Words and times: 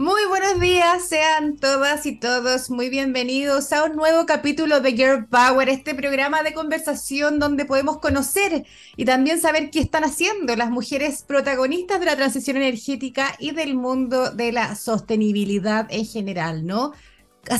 Muy 0.00 0.24
buenos 0.30 0.58
días, 0.58 1.06
sean 1.06 1.58
todas 1.58 2.06
y 2.06 2.16
todos 2.16 2.70
muy 2.70 2.88
bienvenidos 2.88 3.70
a 3.74 3.84
un 3.84 3.96
nuevo 3.96 4.24
capítulo 4.24 4.80
de 4.80 4.92
Girl 4.92 5.26
Power, 5.26 5.68
este 5.68 5.94
programa 5.94 6.42
de 6.42 6.54
conversación 6.54 7.38
donde 7.38 7.66
podemos 7.66 7.98
conocer 7.98 8.64
y 8.96 9.04
también 9.04 9.38
saber 9.42 9.68
qué 9.68 9.80
están 9.80 10.04
haciendo 10.04 10.56
las 10.56 10.70
mujeres 10.70 11.22
protagonistas 11.22 12.00
de 12.00 12.06
la 12.06 12.16
transición 12.16 12.56
energética 12.56 13.36
y 13.38 13.50
del 13.50 13.74
mundo 13.74 14.30
de 14.30 14.52
la 14.52 14.74
sostenibilidad 14.74 15.86
en 15.90 16.06
general, 16.06 16.64
¿no? 16.64 16.92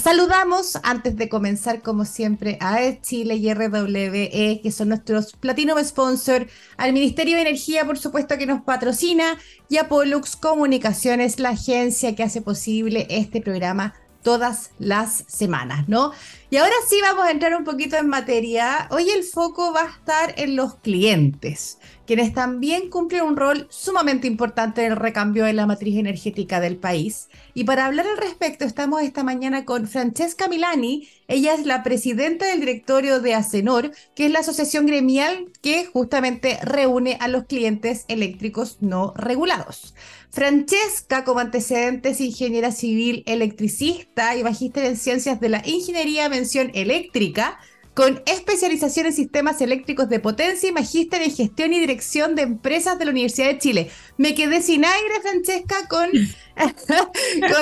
Saludamos 0.03 0.79
antes 0.83 1.17
de 1.17 1.29
comenzar, 1.29 1.81
como 1.81 2.05
siempre, 2.05 2.59
a 2.61 2.79
Chile 3.01 3.37
y 3.37 3.53
RWE, 3.53 4.61
que 4.63 4.71
son 4.73 4.91
nuestros 4.91 5.33
Platinum 5.33 5.83
Sponsor, 5.83 6.47
al 6.77 6.93
Ministerio 6.93 7.37
de 7.37 7.43
Energía, 7.43 7.85
por 7.87 7.99
supuesto, 7.99 8.37
que 8.37 8.47
nos 8.47 8.63
patrocina, 8.63 9.39
y 9.69 9.79
a 9.79 9.89
Pollux 9.89 10.37
Comunicaciones, 10.37 11.41
la 11.41 11.51
agencia 11.51 12.15
que 12.15 12.23
hace 12.23 12.43
posible 12.43 13.07
este 13.09 13.41
programa 13.41 13.95
todas 14.23 14.71
las 14.79 15.25
semanas, 15.29 15.89
¿no? 15.89 16.13
Y 16.51 16.59
ahora 16.59 16.75
sí 16.89 16.99
vamos 17.01 17.25
a 17.25 17.31
entrar 17.31 17.55
un 17.57 17.65
poquito 17.65 17.97
en 17.97 18.09
materia. 18.09 18.87
Hoy 18.91 19.09
el 19.09 19.25
foco 19.25 19.73
va 19.73 19.83
a 19.83 19.91
estar 19.91 20.35
en 20.37 20.57
los 20.57 20.75
clientes, 20.77 21.79
quienes 22.11 22.35
también 22.35 22.91
cumplen 22.91 23.23
un 23.23 23.37
rol 23.37 23.69
sumamente 23.71 24.27
importante 24.27 24.85
en 24.85 24.91
el 24.91 24.99
recambio 24.99 25.45
de 25.45 25.53
la 25.53 25.67
matriz 25.67 25.97
energética 25.97 26.59
del 26.59 26.77
país. 26.77 27.29
Y 27.55 27.63
para 27.63 27.87
hablar 27.87 28.05
al 28.09 28.17
respecto, 28.17 28.65
estamos 28.65 29.03
esta 29.03 29.23
mañana 29.23 29.65
con 29.65 29.87
Francesca 29.87 30.49
Milani. 30.49 31.09
Ella 31.29 31.55
es 31.55 31.67
la 31.67 31.85
presidenta 31.85 32.47
del 32.47 32.59
directorio 32.59 33.21
de 33.21 33.37
Acenor, 33.37 33.93
que 34.17 34.27
es 34.27 34.33
la 34.33 34.41
asociación 34.41 34.87
gremial 34.87 35.53
que 35.63 35.87
justamente 35.87 36.59
reúne 36.65 37.17
a 37.21 37.29
los 37.29 37.45
clientes 37.45 38.07
eléctricos 38.09 38.79
no 38.81 39.15
regulados. 39.15 39.95
Francesca, 40.31 41.23
como 41.23 41.39
antecedentes, 41.39 42.21
ingeniera 42.21 42.73
civil 42.73 43.23
electricista 43.27 44.35
y 44.37 44.43
magíster 44.43 44.85
en 44.85 44.97
ciencias 44.97 45.39
de 45.39 45.49
la 45.49 45.63
ingeniería 45.65 46.29
mención 46.29 46.73
eléctrica, 46.75 47.61
con 48.01 48.23
especialización 48.25 49.05
en 49.05 49.13
sistemas 49.13 49.61
eléctricos 49.61 50.09
de 50.09 50.21
potencia 50.21 50.71
y 50.71 50.73
magíster 50.73 51.21
en 51.21 51.31
gestión 51.31 51.75
y 51.75 51.81
dirección 51.81 52.35
de 52.35 52.41
empresas 52.41 52.99
de 52.99 53.05
la 53.05 53.11
Universidad 53.11 53.49
de 53.49 53.59
Chile. 53.59 53.91
Me 54.17 54.35
quedé 54.35 54.63
sin 54.63 54.87
aire, 54.87 55.21
Francesca, 55.21 55.87
con, 55.91 56.09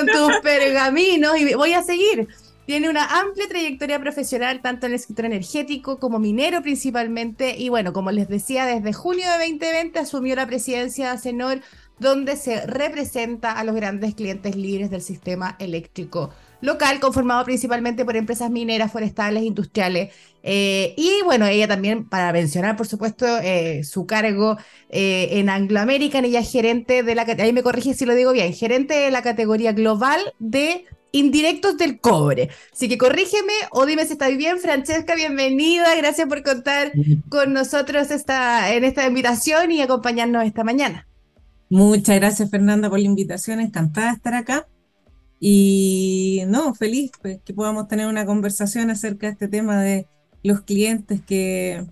tus 0.07 0.37
pergaminos 0.41 1.37
y 1.37 1.53
voy 1.55 1.73
a 1.73 1.83
seguir. 1.83 2.29
Tiene 2.65 2.89
una 2.89 3.19
amplia 3.19 3.49
trayectoria 3.49 3.99
profesional 3.99 4.61
tanto 4.61 4.85
en 4.85 4.93
el 4.93 4.99
sector 4.99 5.25
energético 5.25 5.99
como 5.99 6.19
minero 6.19 6.61
principalmente. 6.61 7.57
Y 7.57 7.67
bueno, 7.67 7.91
como 7.91 8.09
les 8.11 8.29
decía, 8.29 8.65
desde 8.65 8.93
junio 8.93 9.25
de 9.25 9.39
2020 9.39 9.99
asumió 9.99 10.37
la 10.37 10.47
presidencia 10.47 11.07
de 11.07 11.11
ACENOR 11.17 11.61
donde 11.99 12.37
se 12.37 12.65
representa 12.65 13.51
a 13.51 13.65
los 13.65 13.75
grandes 13.75 14.15
clientes 14.15 14.55
libres 14.55 14.89
del 14.89 15.01
sistema 15.01 15.57
eléctrico 15.59 16.29
local, 16.61 16.99
conformado 16.99 17.45
principalmente 17.45 18.05
por 18.05 18.15
empresas 18.15 18.49
mineras, 18.49 18.91
forestales, 18.91 19.43
industriales. 19.43 20.13
Eh, 20.43 20.93
y 20.97 21.21
bueno, 21.25 21.45
ella 21.45 21.67
también, 21.67 22.07
para 22.07 22.31
mencionar, 22.31 22.75
por 22.77 22.87
supuesto, 22.87 23.25
eh, 23.41 23.83
su 23.83 24.05
cargo 24.05 24.57
eh, 24.89 25.29
en 25.33 25.49
Anglo 25.49 25.79
American, 25.79 26.25
ella 26.25 26.39
es 26.39 26.51
gerente 26.51 27.03
de 27.03 27.15
la, 27.15 27.23
ahí 27.23 27.53
me 27.53 27.63
corrige 27.63 27.93
si 27.93 28.05
lo 28.05 28.15
digo 28.15 28.31
bien, 28.31 28.53
gerente 28.53 28.93
de 28.93 29.11
la 29.11 29.21
categoría 29.21 29.73
global 29.73 30.19
de 30.39 30.85
indirectos 31.11 31.77
del 31.77 31.99
cobre. 31.99 32.49
Así 32.71 32.87
que 32.87 32.97
corrígeme 32.97 33.53
o 33.71 33.85
dime 33.85 34.05
si 34.05 34.13
está 34.13 34.29
bien. 34.29 34.59
Francesca, 34.59 35.15
bienvenida. 35.15 35.95
Gracias 35.95 36.27
por 36.27 36.43
contar 36.43 36.91
con 37.29 37.53
nosotros 37.53 38.11
esta, 38.11 38.73
en 38.73 38.83
esta 38.83 39.07
invitación 39.07 39.71
y 39.71 39.81
acompañarnos 39.81 40.45
esta 40.45 40.63
mañana. 40.63 41.07
Muchas 41.69 42.15
gracias 42.15 42.49
Fernanda 42.49 42.89
por 42.89 42.99
la 42.99 43.05
invitación, 43.05 43.59
encantada 43.59 44.09
de 44.09 44.15
estar 44.15 44.33
acá. 44.33 44.67
Y 45.39 46.43
no, 46.47 46.73
feliz 46.73 47.11
pues, 47.21 47.39
que 47.43 47.53
podamos 47.53 47.87
tener 47.87 48.07
una 48.07 48.25
conversación 48.25 48.89
acerca 48.89 49.27
de 49.27 49.33
este 49.33 49.47
tema 49.47 49.81
de 49.81 50.07
los 50.43 50.61
clientes 50.61 51.21
que, 51.25 51.85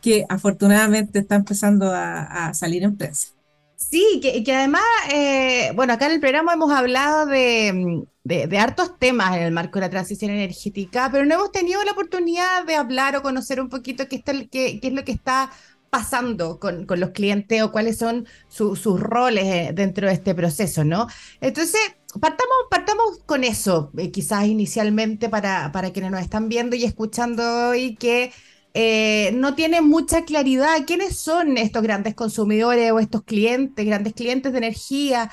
que 0.00 0.24
afortunadamente 0.28 1.18
está 1.18 1.36
empezando 1.36 1.90
a, 1.92 2.52
salir 2.54 2.82
en 2.82 2.96
prensa. 2.96 3.28
Sí, 3.76 4.20
que, 4.22 4.52
además, 4.54 4.82
eh, 5.12 5.72
bueno, 5.74 5.92
acá 5.92 6.06
en 6.06 6.12
el 6.12 6.20
programa 6.20 6.54
hemos 6.54 6.72
hablado 6.72 7.26
de, 7.26 8.04
de, 8.22 8.58
hartos 8.58 8.98
temas 8.98 9.36
en 9.36 9.42
el 9.42 9.52
marco 9.52 9.78
de 9.78 9.86
la 9.86 9.90
transición 9.90 10.30
energética, 10.30 11.08
pero 11.10 11.24
no 11.24 11.34
hemos 11.34 11.52
tenido 11.52 11.82
la 11.84 11.92
oportunidad 11.92 12.64
de 12.64 12.76
hablar 12.76 13.16
o 13.16 13.22
conocer 13.22 13.60
un 13.60 13.68
poquito 13.68 14.08
qué, 14.08 14.16
está, 14.16 14.32
qué, 14.50 14.78
qué 14.80 14.88
es 14.88 14.92
lo 14.92 15.04
que 15.04 15.12
está 15.12 15.50
pasando 15.94 16.58
con, 16.58 16.86
los 16.88 17.10
clientes 17.10 17.62
o 17.62 17.70
cuáles 17.70 17.98
son 17.98 18.26
sus 18.48 18.98
roles 18.98 19.44
eh, 19.44 19.70
dentro 19.72 20.08
de 20.08 20.14
este 20.14 20.34
proceso, 20.34 20.82
¿no? 20.82 21.06
Entonces, 21.40 21.80
partamos, 22.20 22.56
partamos 22.70 23.18
con 23.26 23.44
eso, 23.44 23.90
eh, 23.96 24.10
quizás 24.10 24.46
inicialmente 24.46 25.28
para, 25.28 25.72
para 25.72 25.92
quienes 25.92 26.10
nos 26.10 26.20
están 26.20 26.48
viendo 26.48 26.76
y 26.76 26.84
escuchando 26.84 27.70
hoy 27.70 27.96
que 27.96 28.32
eh, 28.74 29.30
no 29.34 29.54
tienen 29.54 29.84
mucha 29.84 30.24
claridad 30.24 30.84
quiénes 30.86 31.16
son 31.16 31.56
estos 31.58 31.82
grandes 31.82 32.14
consumidores 32.14 32.90
o 32.90 32.98
estos 32.98 33.22
clientes, 33.22 33.86
grandes 33.86 34.14
clientes 34.14 34.52
de 34.52 34.58
energía, 34.58 35.30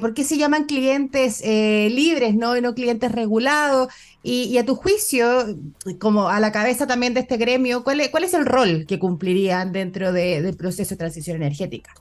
por 0.00 0.12
qué 0.12 0.24
se 0.24 0.36
llaman 0.36 0.64
clientes 0.64 1.40
libres, 1.44 2.34
¿no? 2.34 2.56
Y 2.56 2.60
no 2.60 2.74
clientes 2.74 3.12
regulados. 3.12 3.88
Y, 4.24 4.58
a 4.58 4.66
tu 4.66 4.74
juicio, 4.74 5.56
como 6.00 6.28
a 6.28 6.40
la 6.40 6.50
cabeza 6.50 6.86
también 6.86 7.14
de 7.14 7.20
este 7.20 7.36
gremio, 7.36 7.84
¿cuál 7.84 8.00
es, 8.00 8.08
cuál 8.08 8.24
es 8.24 8.34
el 8.34 8.44
rol 8.44 8.84
que 8.86 8.98
cumplirían 8.98 9.72
dentro 9.72 10.12
del 10.12 10.56
proceso 10.56 10.90
de 10.90 10.98
transición 10.98 11.36
energética? 11.36 11.94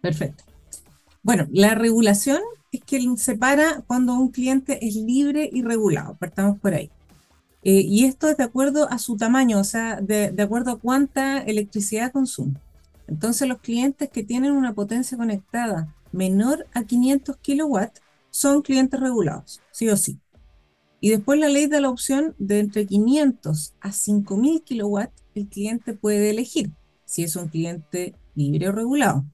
Perfecto. 0.00 0.44
Bueno, 1.24 1.46
la 1.50 1.74
regulación 1.74 2.40
es 2.76 2.84
que 2.84 3.00
separa 3.16 3.82
cuando 3.86 4.14
un 4.14 4.28
cliente 4.28 4.86
es 4.86 4.96
libre 4.96 5.48
y 5.52 5.62
regulado, 5.62 6.16
partamos 6.16 6.58
por 6.58 6.74
ahí. 6.74 6.90
Eh, 7.62 7.80
y 7.80 8.04
esto 8.04 8.28
es 8.28 8.36
de 8.36 8.44
acuerdo 8.44 8.90
a 8.90 8.98
su 8.98 9.16
tamaño, 9.16 9.58
o 9.58 9.64
sea, 9.64 10.00
de, 10.00 10.30
de 10.30 10.42
acuerdo 10.42 10.72
a 10.72 10.78
cuánta 10.78 11.38
electricidad 11.38 12.12
consume. 12.12 12.54
Entonces, 13.06 13.48
los 13.48 13.60
clientes 13.60 14.10
que 14.10 14.22
tienen 14.22 14.52
una 14.52 14.74
potencia 14.74 15.16
conectada 15.16 15.94
menor 16.12 16.66
a 16.72 16.84
500 16.84 17.36
kilowatts 17.38 18.02
son 18.30 18.62
clientes 18.62 19.00
regulados, 19.00 19.60
sí 19.70 19.88
o 19.88 19.96
sí. 19.96 20.18
Y 21.00 21.10
después 21.10 21.38
la 21.38 21.48
ley 21.48 21.66
da 21.66 21.80
la 21.80 21.90
opción 21.90 22.34
de 22.38 22.60
entre 22.60 22.86
500 22.86 23.74
a 23.80 23.92
5000 23.92 24.62
kilowatts, 24.62 25.22
el 25.34 25.48
cliente 25.48 25.92
puede 25.92 26.30
elegir 26.30 26.72
si 27.04 27.24
es 27.24 27.36
un 27.36 27.48
cliente 27.48 28.14
libre 28.34 28.68
o 28.68 28.72
regulado. 28.72 29.24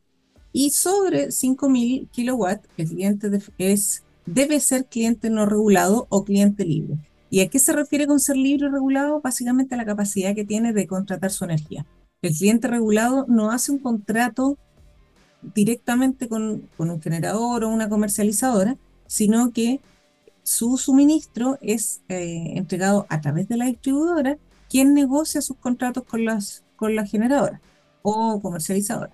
Y 0.53 0.71
sobre 0.71 1.31
5000 1.31 2.09
kilowatts, 2.11 2.69
el 2.77 2.88
cliente 2.88 3.31
es, 3.59 4.03
debe 4.27 4.61
ser 4.61 4.87
cliente 4.87 5.31
no 5.31 5.47
regulado 5.47 6.06
o 6.09 6.25
cliente 6.25 6.65
libre. 6.65 6.99
¿Y 7.31 7.41
a 7.41 7.49
qué 7.49 7.61
se 7.61 7.72
refiere 7.72 8.09
con 8.09 8.19
ser 8.19 8.37
libre 8.37 8.66
o 8.66 8.71
regulado? 8.71 9.21
Básicamente 9.21 9.75
a 9.75 9.78
la 9.78 9.84
capacidad 9.84 10.34
que 10.34 10.44
tiene 10.44 10.72
de 10.72 10.88
contratar 10.88 11.31
su 11.31 11.44
energía. 11.44 11.87
El 12.22 12.34
cliente 12.34 12.66
regulado 12.66 13.25
no 13.28 13.53
hace 13.53 13.71
un 13.71 13.78
contrato 13.78 14.59
directamente 15.55 16.28
con, 16.28 16.69
un 16.77 17.03
generador 17.03 17.65
o 17.65 17.69
una 17.69 17.88
comercializadora, 17.88 18.77
sino 19.06 19.53
que 19.53 19.81
su 20.43 20.77
suministro 20.77 21.59
es 21.62 22.03
eh, 22.09 22.55
entregado 22.56 23.06
a 23.09 23.21
través 23.21 23.49
de 23.49 23.56
la 23.56 23.67
distribuidora, 23.67 24.37
quien 24.69 24.93
negocia 24.94 25.41
sus 25.41 25.56
contratos 25.56 26.05
con 26.05 26.25
las, 26.25 26.65
con 26.77 26.97
la 26.97 27.06
generadora 27.06 27.61
o 28.03 28.41
comercializadora. 28.41 29.12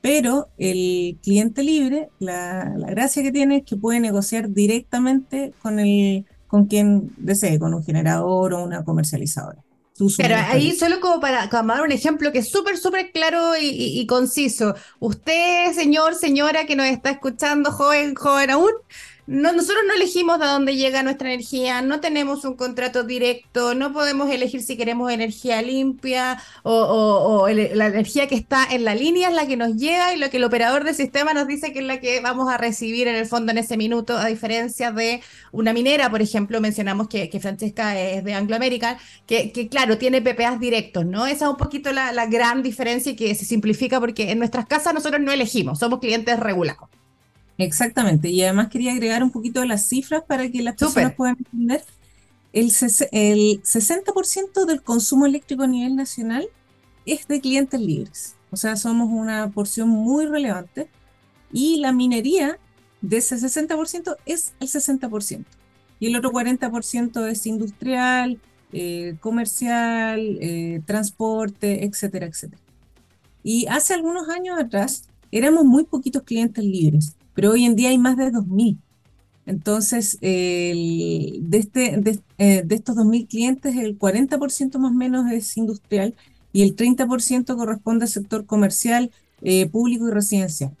Pero 0.00 0.48
el 0.56 1.18
cliente 1.22 1.62
libre, 1.62 2.08
la, 2.18 2.72
gracia 2.88 3.22
que 3.22 3.32
tiene 3.32 3.58
es 3.58 3.64
que 3.64 3.76
puede 3.76 4.00
negociar 4.00 4.50
directamente 4.50 5.52
con, 5.62 5.78
el, 5.78 6.24
con 6.46 6.66
quien 6.66 7.12
desee, 7.18 7.58
con 7.58 7.74
un 7.74 7.84
generador 7.84 8.54
o 8.54 8.64
una 8.64 8.84
comercializadora. 8.84 9.62
Pero 10.16 10.34
ahí 10.36 10.72
solo 10.72 11.00
como 11.00 11.20
para, 11.20 11.46
dar 11.46 11.82
un 11.82 11.92
ejemplo 11.92 12.32
que 12.32 12.38
es 12.38 12.50
súper, 12.50 12.78
súper 12.78 13.12
claro 13.12 13.56
y, 13.60 14.00
y, 14.00 14.06
conciso. 14.06 14.74
Usted, 14.98 15.72
señor, 15.74 16.14
señora 16.14 16.64
que 16.64 16.76
nos 16.76 16.86
está 16.86 17.10
escuchando, 17.10 17.70
joven, 17.70 18.14
joven 18.14 18.50
aún, 18.50 18.72
no, 19.30 19.52
nosotros 19.52 19.84
no 19.86 19.94
elegimos 19.94 20.40
de 20.40 20.46
dónde 20.46 20.74
llega 20.74 21.04
nuestra 21.04 21.32
energía, 21.32 21.82
no 21.82 22.00
tenemos 22.00 22.44
un 22.44 22.56
contrato 22.56 23.04
directo, 23.04 23.76
no 23.76 23.92
podemos 23.92 24.28
elegir 24.28 24.60
si 24.60 24.76
queremos 24.76 25.12
energía 25.12 25.62
limpia 25.62 26.42
o, 26.64 27.46
la 27.48 27.86
energía 27.86 28.26
que 28.26 28.34
está 28.34 28.66
en 28.68 28.84
la 28.84 28.96
línea 28.96 29.28
es 29.28 29.34
la 29.36 29.46
que 29.46 29.56
nos 29.56 29.76
llega 29.76 30.12
y 30.12 30.18
lo 30.18 30.30
que 30.30 30.38
el 30.38 30.44
operador 30.44 30.82
del 30.82 30.96
sistema 30.96 31.32
nos 31.32 31.46
dice 31.46 31.72
que 31.72 31.78
es 31.78 31.84
la 31.84 32.00
que 32.00 32.18
vamos 32.18 32.52
a 32.52 32.56
recibir 32.58 33.06
en 33.06 33.14
el 33.14 33.26
fondo 33.26 33.52
en 33.52 33.58
ese 33.58 33.76
minuto, 33.76 34.16
a 34.18 34.26
diferencia 34.26 34.90
de 34.90 35.22
una 35.52 35.72
minera, 35.72 36.10
por 36.10 36.22
ejemplo, 36.22 36.60
mencionamos 36.60 37.06
que, 37.06 37.30
Francesca 37.40 37.96
es 38.00 38.24
de 38.24 38.34
Anglo 38.34 38.56
American, 38.56 38.96
que, 39.28 39.68
claro, 39.70 39.96
tiene 39.96 40.20
PPAs 40.20 40.58
directos, 40.58 41.06
¿no? 41.06 41.26
Esa 41.28 41.44
es 41.44 41.50
un 41.52 41.56
poquito 41.56 41.92
la, 41.92 42.10
la 42.12 42.26
gran 42.26 42.64
diferencia 42.64 43.12
y 43.12 43.16
que 43.16 43.32
se 43.36 43.44
simplifica 43.44 44.00
porque 44.00 44.32
en 44.32 44.40
nuestras 44.40 44.66
casas 44.66 44.92
nosotros 44.92 45.20
no 45.22 45.30
elegimos, 45.30 45.78
somos 45.78 46.00
clientes 46.00 46.36
regulados. 46.40 46.99
Exactamente, 47.60 48.28
y 48.28 48.42
además 48.42 48.68
quería 48.68 48.92
agregar 48.92 49.22
un 49.22 49.30
poquito 49.30 49.60
de 49.60 49.66
las 49.66 49.86
cifras 49.86 50.22
para 50.26 50.50
que 50.50 50.62
las 50.62 50.76
personas 50.76 51.14
puedan 51.14 51.36
entender. 51.38 51.84
El, 52.52 52.66
el 53.12 53.62
60% 53.62 54.64
del 54.66 54.82
consumo 54.82 55.26
eléctrico 55.26 55.62
a 55.62 55.66
nivel 55.66 55.94
nacional 55.94 56.48
es 57.06 57.28
de 57.28 57.40
clientes 57.40 57.80
libres, 57.80 58.34
o 58.50 58.56
sea, 58.56 58.76
somos 58.76 59.08
una 59.10 59.50
porción 59.50 59.88
muy 59.88 60.26
relevante. 60.26 60.88
Y 61.52 61.78
la 61.78 61.92
minería 61.92 62.58
de 63.00 63.16
ese 63.16 63.36
60% 63.36 64.16
es 64.26 64.54
el 64.60 64.68
60%. 64.68 65.44
Y 65.98 66.06
el 66.06 66.16
otro 66.16 66.30
40% 66.32 67.26
es 67.28 67.46
industrial, 67.46 68.40
eh, 68.72 69.16
comercial, 69.20 70.38
eh, 70.40 70.80
transporte, 70.86 71.84
etcétera, 71.84 72.26
etcétera. 72.26 72.62
Y 73.42 73.66
hace 73.66 73.94
algunos 73.94 74.28
años 74.28 74.58
atrás 74.58 75.04
éramos 75.32 75.64
muy 75.64 75.84
poquitos 75.84 76.22
clientes 76.22 76.64
libres, 76.64 77.16
pero 77.40 77.52
hoy 77.52 77.64
en 77.64 77.74
día 77.74 77.88
hay 77.88 77.96
más 77.96 78.18
de 78.18 78.30
2.000. 78.30 78.76
Entonces, 79.46 80.20
de, 80.20 81.40
este, 81.52 81.96
de, 81.96 82.20
eh, 82.36 82.66
estos 82.68 82.96
2.000 82.96 83.28
clientes, 83.28 83.76
el 83.76 83.98
40% 83.98 84.78
más 84.78 84.90
o 84.90 84.94
menos 84.94 85.32
es 85.32 85.56
industrial 85.56 86.14
y 86.52 86.60
el 86.64 86.76
30% 86.76 87.56
corresponde 87.56 88.04
al 88.04 88.10
sector 88.10 88.44
comercial, 88.44 89.10
eh, 89.40 89.64
público 89.70 90.06
y 90.06 90.10
residencial. 90.10 90.72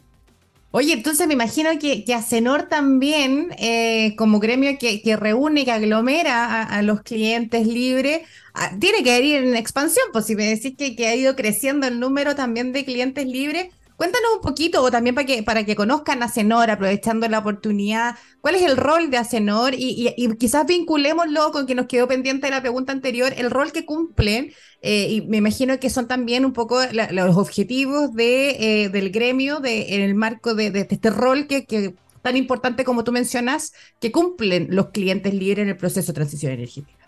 Oye, 0.70 0.92
entonces 0.92 1.26
me 1.26 1.32
imagino 1.32 1.70
que, 1.80 2.04
que 2.04 2.12
Acenor 2.12 2.64
también, 2.64 3.54
eh, 3.56 4.14
como 4.18 4.38
gremio 4.38 4.76
que, 4.78 5.16
reúne, 5.16 5.64
que 5.64 5.72
aglomera 5.72 6.62
a, 6.62 6.82
los 6.82 7.00
clientes 7.00 7.66
libres, 7.66 8.20
ah, 8.52 8.72
tiene 8.78 9.02
que 9.02 9.18
ir 9.18 9.36
en 9.36 9.56
expansión, 9.56 10.04
pues 10.12 10.26
si 10.26 10.36
me 10.36 10.44
decís 10.44 10.74
que 10.76 11.06
ha 11.06 11.14
ido 11.14 11.36
creciendo 11.36 11.86
el 11.86 11.98
número 12.00 12.34
también 12.34 12.74
de 12.74 12.84
clientes 12.84 13.26
libres, 13.26 13.68
Cuéntanos 14.00 14.30
un 14.36 14.40
poquito, 14.40 14.82
o 14.82 14.90
también 14.90 15.14
para 15.14 15.26
que, 15.26 15.42
para 15.42 15.64
que 15.66 15.76
conozcan 15.76 16.22
a 16.22 16.24
Acenor, 16.24 16.70
aprovechando 16.70 17.28
la 17.28 17.40
oportunidad, 17.40 18.16
cuál 18.40 18.54
es 18.54 18.62
el 18.62 18.78
rol 18.78 19.10
de 19.10 19.18
Acenor 19.18 19.74
y, 19.74 20.14
quizás 20.38 20.66
vinculémoslo 20.66 21.52
con 21.52 21.66
que 21.66 21.74
nos 21.74 21.84
quedó 21.84 22.08
pendiente 22.08 22.46
de 22.46 22.52
la 22.52 22.62
pregunta 22.62 22.92
anterior, 22.92 23.34
el 23.36 23.50
rol 23.50 23.72
que 23.72 23.84
cumplen, 23.84 24.54
eh, 24.80 25.08
y 25.10 25.20
me 25.28 25.36
imagino 25.36 25.78
que 25.78 25.90
son 25.90 26.08
también 26.08 26.46
un 26.46 26.54
poco 26.54 26.80
los 27.10 27.36
objetivos 27.36 28.08
eh, 28.16 28.88
del 28.90 29.10
gremio 29.10 29.60
de, 29.60 29.94
en 29.94 30.00
el 30.00 30.14
marco 30.14 30.54
de, 30.54 30.68
este 30.88 31.10
rol 31.10 31.46
que, 31.46 31.66
que 31.66 31.94
tan 32.22 32.38
importante 32.38 32.84
como 32.84 33.04
tú 33.04 33.12
mencionas, 33.12 33.74
que 34.00 34.10
cumplen 34.10 34.68
los 34.70 34.92
clientes 34.92 35.34
líderes 35.34 35.64
en 35.64 35.68
el 35.68 35.76
proceso 35.76 36.12
de 36.12 36.14
transición 36.14 36.52
energética. 36.52 37.06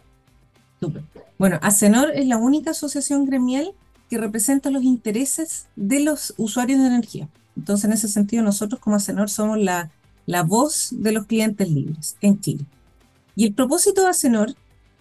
Bueno, 1.38 1.58
Acenor 1.62 2.10
es 2.14 2.26
la 2.26 2.36
única 2.36 2.72
asociación 2.72 3.24
gremial 3.24 3.72
que 4.12 4.18
representa 4.18 4.68
los 4.68 4.82
intereses 4.82 5.68
de 5.74 6.00
los 6.00 6.34
usuarios 6.36 6.80
de 6.80 6.86
energía. 6.86 7.30
Entonces, 7.56 7.86
en 7.86 7.92
ese 7.92 8.08
sentido, 8.08 8.42
nosotros 8.42 8.78
como 8.78 8.96
Acenor 8.96 9.30
somos 9.30 9.56
la, 9.56 9.90
voz 10.46 10.90
de 10.92 11.12
los 11.12 11.24
clientes 11.24 11.66
libres 11.70 12.16
en 12.20 12.38
Chile. 12.38 12.66
Y 13.36 13.46
el 13.46 13.54
propósito 13.54 14.02
de 14.02 14.08
Acenor, 14.08 14.54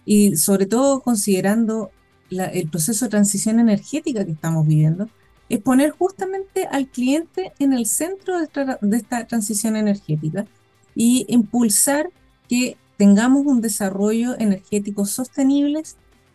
y 0.06 0.36
sobre 0.36 0.64
todo 0.64 1.02
considerando 1.02 1.90
el 2.30 2.70
proceso 2.70 3.04
de 3.04 3.10
transición 3.10 3.60
energética 3.60 4.24
que 4.24 4.32
estamos 4.32 4.66
viviendo, 4.66 5.10
es 5.50 5.60
poner 5.60 5.90
justamente 5.90 6.64
al 6.64 6.88
cliente 6.88 7.52
en 7.58 7.74
el 7.74 7.84
centro 7.84 8.38
de 8.38 8.44
esta, 8.44 8.78
de 8.80 8.96
esta 8.96 9.26
transición 9.26 9.76
energética 9.76 10.46
y 10.94 11.26
impulsar 11.28 12.08
que 12.48 12.78
tengamos 12.96 13.44
un 13.44 13.60
desarrollo 13.60 14.38
energético 14.38 15.04
sostenible 15.04 15.82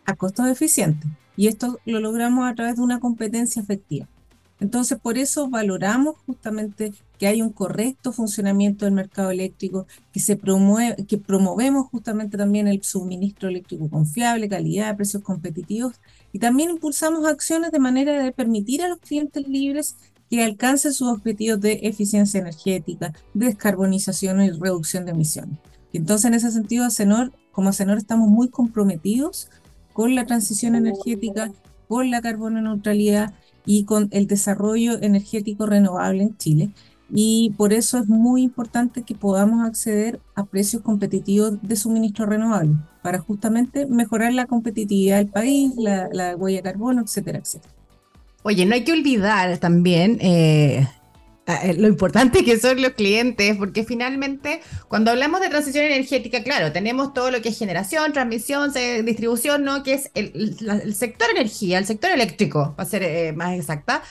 a 0.04 0.14
costos 0.14 0.46
eficientes 0.46 1.10
y 1.38 1.46
esto 1.46 1.78
lo 1.86 2.00
logramos 2.00 2.50
a 2.50 2.54
través 2.56 2.74
de 2.74 2.82
una 2.82 2.98
competencia 2.98 3.62
efectiva. 3.62 4.08
Entonces, 4.58 4.98
por 4.98 5.18
eso 5.18 5.48
valoramos 5.48 6.16
justamente 6.26 6.92
que 7.16 7.28
hay 7.28 7.42
un 7.42 7.50
correcto 7.50 8.10
funcionamiento 8.10 8.84
del 8.84 8.94
mercado 8.94 9.30
eléctrico, 9.30 9.86
que 10.12 10.18
se 10.18 10.34
promueve, 10.34 11.06
que 11.06 11.16
promovemos 11.16 11.86
justamente 11.86 12.36
también 12.36 12.66
el 12.66 12.82
suministro 12.82 13.48
eléctrico 13.50 13.88
confiable, 13.88 14.48
calidad, 14.48 14.96
precios 14.96 15.22
competitivos, 15.22 15.94
y 16.32 16.40
también 16.40 16.70
impulsamos 16.70 17.24
acciones 17.24 17.70
de 17.70 17.78
manera 17.78 18.20
de 18.20 18.32
permitir 18.32 18.82
a 18.82 18.88
los 18.88 18.98
clientes 18.98 19.46
libres 19.46 19.94
que 20.28 20.42
alcancen 20.42 20.92
sus 20.92 21.06
objetivos 21.06 21.60
de 21.60 21.78
eficiencia 21.84 22.40
energética, 22.40 23.14
descarbonización 23.32 24.42
y 24.42 24.50
reducción 24.50 25.04
de 25.04 25.12
emisiones. 25.12 25.60
entonces, 25.92 26.24
en 26.24 26.34
ese 26.34 26.50
sentido, 26.50 26.84
como 27.52 27.68
Acenor 27.68 27.98
estamos 27.98 28.28
muy 28.28 28.48
comprometidos 28.48 29.48
con 29.98 30.14
la 30.14 30.26
transición 30.26 30.76
energética, 30.76 31.50
con 31.88 32.12
la 32.12 32.20
carbono 32.20 32.62
neutralidad 32.62 33.34
y 33.66 33.82
con 33.82 34.06
el 34.12 34.28
desarrollo 34.28 35.02
energético 35.02 35.66
renovable 35.66 36.22
en 36.22 36.36
Chile. 36.36 36.70
Y 37.12 37.52
por 37.56 37.72
eso 37.72 37.98
es 37.98 38.06
muy 38.06 38.42
importante 38.42 39.02
que 39.02 39.16
podamos 39.16 39.66
acceder 39.66 40.20
a 40.36 40.44
precios 40.44 40.82
competitivos 40.82 41.60
de 41.62 41.74
suministro 41.74 42.26
renovable 42.26 42.76
para 43.02 43.18
justamente 43.18 43.86
mejorar 43.86 44.32
la 44.34 44.46
competitividad 44.46 45.16
del 45.16 45.32
país, 45.32 45.72
la, 45.76 46.08
la 46.12 46.36
huella 46.36 46.58
de 46.58 46.62
carbono, 46.62 47.02
etcétera, 47.02 47.40
etcétera. 47.40 47.74
Oye, 48.44 48.66
no 48.66 48.74
hay 48.74 48.84
que 48.84 48.92
olvidar 48.92 49.58
también 49.58 50.18
eh, 50.20 50.76
eh, 50.76 50.88
lo 51.76 51.88
importante 51.88 52.44
que 52.44 52.58
son 52.58 52.82
los 52.82 52.92
clientes, 52.92 53.56
porque 53.56 53.84
finalmente 53.84 54.60
cuando 54.88 55.10
hablamos 55.10 55.40
de 55.40 55.48
transición 55.48 55.84
energética, 55.84 56.42
claro, 56.42 56.72
tenemos 56.72 57.14
todo 57.14 57.30
lo 57.30 57.40
que 57.40 57.48
es 57.50 57.58
generación, 57.58 58.12
transmisión, 58.12 58.72
distribución, 59.04 59.64
¿no? 59.64 59.82
Que 59.82 59.94
es 59.94 60.10
el, 60.14 60.94
sector 60.94 61.28
energía, 61.30 61.78
el 61.78 61.86
sector 61.86 62.10
eléctrico, 62.10 62.74
para 62.76 62.88
ser 62.88 63.02
eh, 63.02 63.32
más 63.32 63.56
exacta. 63.58 64.02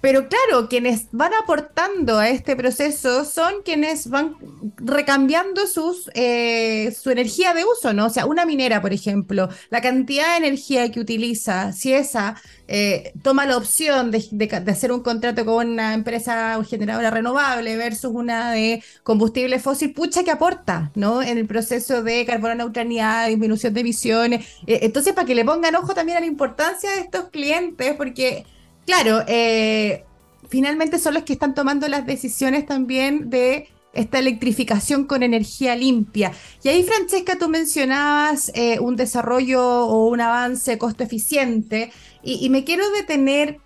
Pero 0.00 0.28
claro, 0.28 0.68
quienes 0.68 1.08
van 1.10 1.32
aportando 1.34 2.18
a 2.18 2.28
este 2.28 2.54
proceso 2.54 3.24
son 3.24 3.62
quienes 3.64 4.08
van 4.08 4.36
recambiando 4.76 5.66
sus, 5.66 6.08
eh, 6.14 6.94
su 6.96 7.10
energía 7.10 7.52
de 7.52 7.64
uso, 7.64 7.92
¿no? 7.92 8.06
O 8.06 8.10
sea, 8.10 8.26
una 8.26 8.46
minera, 8.46 8.80
por 8.80 8.92
ejemplo, 8.92 9.48
la 9.70 9.80
cantidad 9.80 10.30
de 10.32 10.46
energía 10.46 10.92
que 10.92 11.00
utiliza, 11.00 11.72
si 11.72 11.92
esa 11.92 12.36
eh, 12.70 13.14
toma 13.22 13.46
la 13.46 13.56
opción 13.56 14.10
de, 14.10 14.62
hacer 14.66 14.92
un 14.92 15.00
contrato 15.00 15.46
con 15.46 15.68
una 15.68 15.94
empresa 15.94 16.62
generadora 16.64 17.10
renovable 17.10 17.78
versus 17.78 18.12
una 18.12 18.52
de 18.52 18.82
combustible 19.02 19.58
fósil, 19.58 19.94
pucha 19.94 20.22
que 20.22 20.30
aporta, 20.30 20.92
¿no? 20.94 21.22
En 21.22 21.38
el 21.38 21.46
proceso 21.46 22.02
de 22.02 22.26
carbono 22.26 22.54
neutralidad, 22.54 23.28
disminución 23.28 23.72
de 23.72 23.80
emisiones. 23.80 24.46
Eh, 24.66 24.80
entonces, 24.82 25.14
para 25.14 25.26
que 25.26 25.34
le 25.34 25.46
pongan 25.46 25.76
ojo 25.76 25.94
también 25.94 26.18
a 26.18 26.20
la 26.20 26.26
importancia 26.26 26.90
de 26.90 27.00
estos 27.00 27.30
clientes, 27.30 27.94
porque 27.96 28.44
claro, 28.84 29.24
eh, 29.26 30.04
finalmente 30.50 30.98
son 30.98 31.14
los 31.14 31.22
que 31.22 31.32
están 31.32 31.54
tomando 31.54 31.88
las 31.88 32.04
decisiones 32.04 32.66
también 32.66 33.30
de 33.30 33.68
esta 33.94 34.18
electrificación 34.18 35.06
con 35.06 35.22
energía 35.22 35.74
limpia. 35.74 36.32
Y 36.62 36.68
ahí, 36.68 36.84
Francesca, 36.84 37.38
tú 37.38 37.48
mencionabas 37.48 38.52
un 38.80 38.94
desarrollo 38.96 39.86
o 39.86 40.08
un 40.08 40.20
avance 40.20 40.76
costo 40.76 41.02
eficiente 41.02 41.90
y, 42.22 42.48
me 42.50 42.64
quiero 42.64 42.90
detener 42.90 43.60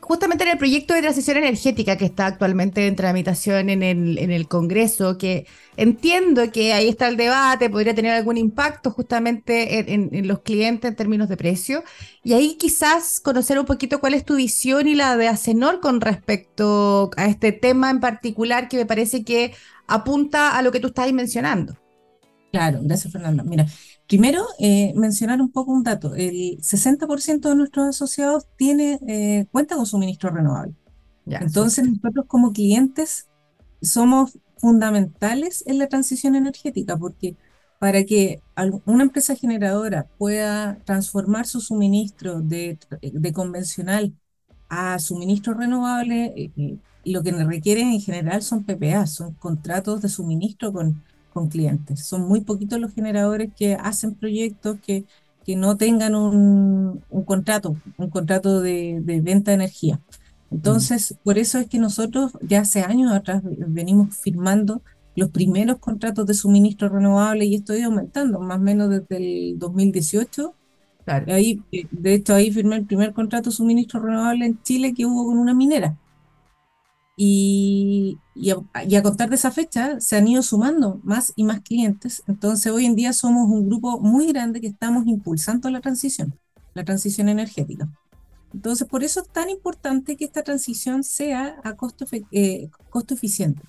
justamente 0.00 0.44
en 0.44 0.50
el 0.50 0.58
proyecto 0.58 0.94
de 0.94 1.00
transición 1.00 1.36
energética 1.38 1.96
que 1.96 2.04
está 2.04 2.26
actualmente 2.26 2.86
en 2.86 2.94
tramitación 2.94 3.68
en 3.70 3.82
el, 3.82 4.18
en 4.18 4.44
Congreso, 4.44 5.18
que 5.18 5.46
entiendo 5.76 6.52
que 6.52 6.72
ahí 6.72 6.88
está 6.88 7.08
el 7.08 7.16
debate, 7.16 7.68
podría 7.68 7.94
tener 7.94 8.12
algún 8.12 8.36
impacto 8.36 8.92
justamente 8.92 9.92
en, 9.92 10.28
los 10.28 10.42
clientes 10.42 10.88
en 10.88 10.96
términos 10.96 11.28
de 11.28 11.36
precio. 11.36 11.82
Y 12.22 12.34
ahí 12.34 12.56
quizás 12.56 13.18
conocer 13.18 13.58
un 13.58 13.66
poquito 13.66 13.98
cuál 13.98 14.14
es 14.14 14.24
tu 14.24 14.36
visión 14.36 14.86
y 14.86 14.94
la 14.94 15.16
de 15.16 15.26
Acenor 15.26 15.80
con 15.80 16.00
respecto 16.00 17.10
a 17.16 17.26
este 17.26 17.50
tema 17.50 17.90
en 17.90 17.98
particular 17.98 18.68
que 18.68 18.76
me 18.76 18.86
parece 18.86 19.24
que 19.24 19.54
apunta 19.88 20.56
a 20.56 20.62
lo 20.62 20.70
que 20.70 20.78
tú 20.78 20.88
estás 20.88 21.12
mencionando. 21.12 21.76
Claro, 22.52 22.78
gracias 22.82 23.12
Fernanda. 23.12 23.42
Mira, 23.42 23.66
Primero, 24.06 24.46
eh, 24.60 24.92
mencionar 24.94 25.40
un 25.40 25.50
poco 25.50 25.72
un 25.72 25.82
dato. 25.82 26.14
El 26.14 26.58
60% 26.60 27.48
de 27.48 27.56
nuestros 27.56 27.88
asociados 27.88 28.46
tiene, 28.56 29.00
eh, 29.08 29.46
cuenta 29.50 29.76
con 29.76 29.86
suministro 29.86 30.30
renovable. 30.30 30.74
Entonces, 31.26 31.88
nosotros 31.88 32.26
como 32.28 32.52
clientes 32.52 33.26
somos 33.82 34.38
fundamentales 34.58 35.64
en 35.66 35.78
la 35.78 35.88
transición 35.88 36.36
energética 36.36 36.96
porque 36.96 37.36
para 37.78 38.04
que 38.04 38.40
una 38.86 39.02
empresa 39.02 39.34
generadora 39.34 40.06
pueda 40.18 40.78
transformar 40.84 41.46
su 41.46 41.60
suministro 41.60 42.40
de, 42.40 42.78
convencional 43.34 44.14
a 44.68 44.98
suministro 44.98 45.52
renovable, 45.54 46.32
eh, 46.56 46.78
lo 47.04 47.22
que 47.22 47.32
requieren 47.32 47.88
en 47.88 48.00
general 48.00 48.42
son 48.42 48.64
PPA, 48.64 49.06
son 49.06 49.34
contratos 49.34 50.00
de 50.00 50.08
suministro 50.08 50.72
con 50.72 51.02
con 51.36 51.48
clientes. 51.48 52.06
Son 52.06 52.26
muy 52.26 52.40
poquitos 52.40 52.80
los 52.80 52.94
generadores 52.94 53.50
que 53.54 53.74
hacen 53.74 54.14
proyectos 54.14 54.78
que, 54.80 55.04
que 55.44 55.54
no 55.54 55.76
tengan 55.76 56.14
un, 56.14 57.04
un 57.10 57.24
contrato, 57.24 57.76
un 57.98 58.08
contrato 58.08 58.62
de, 58.62 59.02
de, 59.02 59.20
venta 59.20 59.50
de 59.50 59.56
energía. 59.56 60.00
Entonces, 60.50 61.12
mm. 61.12 61.24
por 61.24 61.36
eso 61.36 61.58
es 61.58 61.68
que 61.68 61.78
nosotros 61.78 62.32
ya 62.40 62.60
hace 62.62 62.80
años 62.80 63.12
atrás 63.12 63.42
venimos 63.44 64.16
firmando 64.16 64.80
los 65.14 65.28
primeros 65.28 65.76
contratos 65.76 66.24
de 66.24 66.32
suministro 66.32 66.88
renovable 66.88 67.44
y 67.44 67.56
esto 67.56 67.74
ha 67.74 67.78
ido 67.78 67.88
aumentando, 67.88 68.40
más 68.40 68.58
o 68.58 68.62
menos 68.62 68.88
desde 68.88 69.16
el 69.18 69.58
2018. 69.58 70.54
Ahí, 71.06 71.62
eh, 71.70 71.86
de 71.90 72.14
hecho, 72.14 72.34
ahí 72.34 72.50
firmé 72.50 72.76
el 72.76 72.86
primer 72.86 73.12
contrato 73.12 73.50
de 73.50 73.56
suministro 73.56 74.00
renovable 74.00 74.46
en 74.46 74.62
Chile 74.62 74.94
que 74.94 75.04
hubo 75.04 75.26
con 75.26 75.36
una 75.36 75.52
minera. 75.52 75.98
Y, 77.16 78.18
y, 78.34 78.50
a, 78.50 79.02
contar 79.02 79.30
de 79.30 79.36
esa 79.36 79.50
fecha 79.50 79.98
se 80.00 80.16
han 80.16 80.28
ido 80.28 80.42
sumando 80.42 81.00
más 81.02 81.32
y 81.34 81.44
más 81.44 81.60
clientes. 81.60 82.22
Entonces 82.26 82.70
hoy 82.70 82.84
en 82.84 82.94
día 82.94 83.14
somos 83.14 83.48
un 83.48 83.66
grupo 83.66 83.98
muy 83.98 84.26
grande 84.28 84.60
que 84.60 84.66
estamos 84.66 85.06
impulsando 85.06 85.70
la 85.70 85.80
transición, 85.80 86.38
la 86.74 86.84
transición 86.84 87.30
energética. 87.30 87.88
Entonces 88.52 88.86
por 88.86 89.02
eso 89.02 89.20
es 89.20 89.28
tan 89.28 89.48
importante 89.48 90.16
que 90.16 90.26
esta 90.26 90.42
transición 90.42 91.02
sea 91.04 91.56
a 91.64 91.74
costo, 91.74 92.04
eh, 92.32 92.68
costo 92.90 93.14
eficiente. 93.14 93.62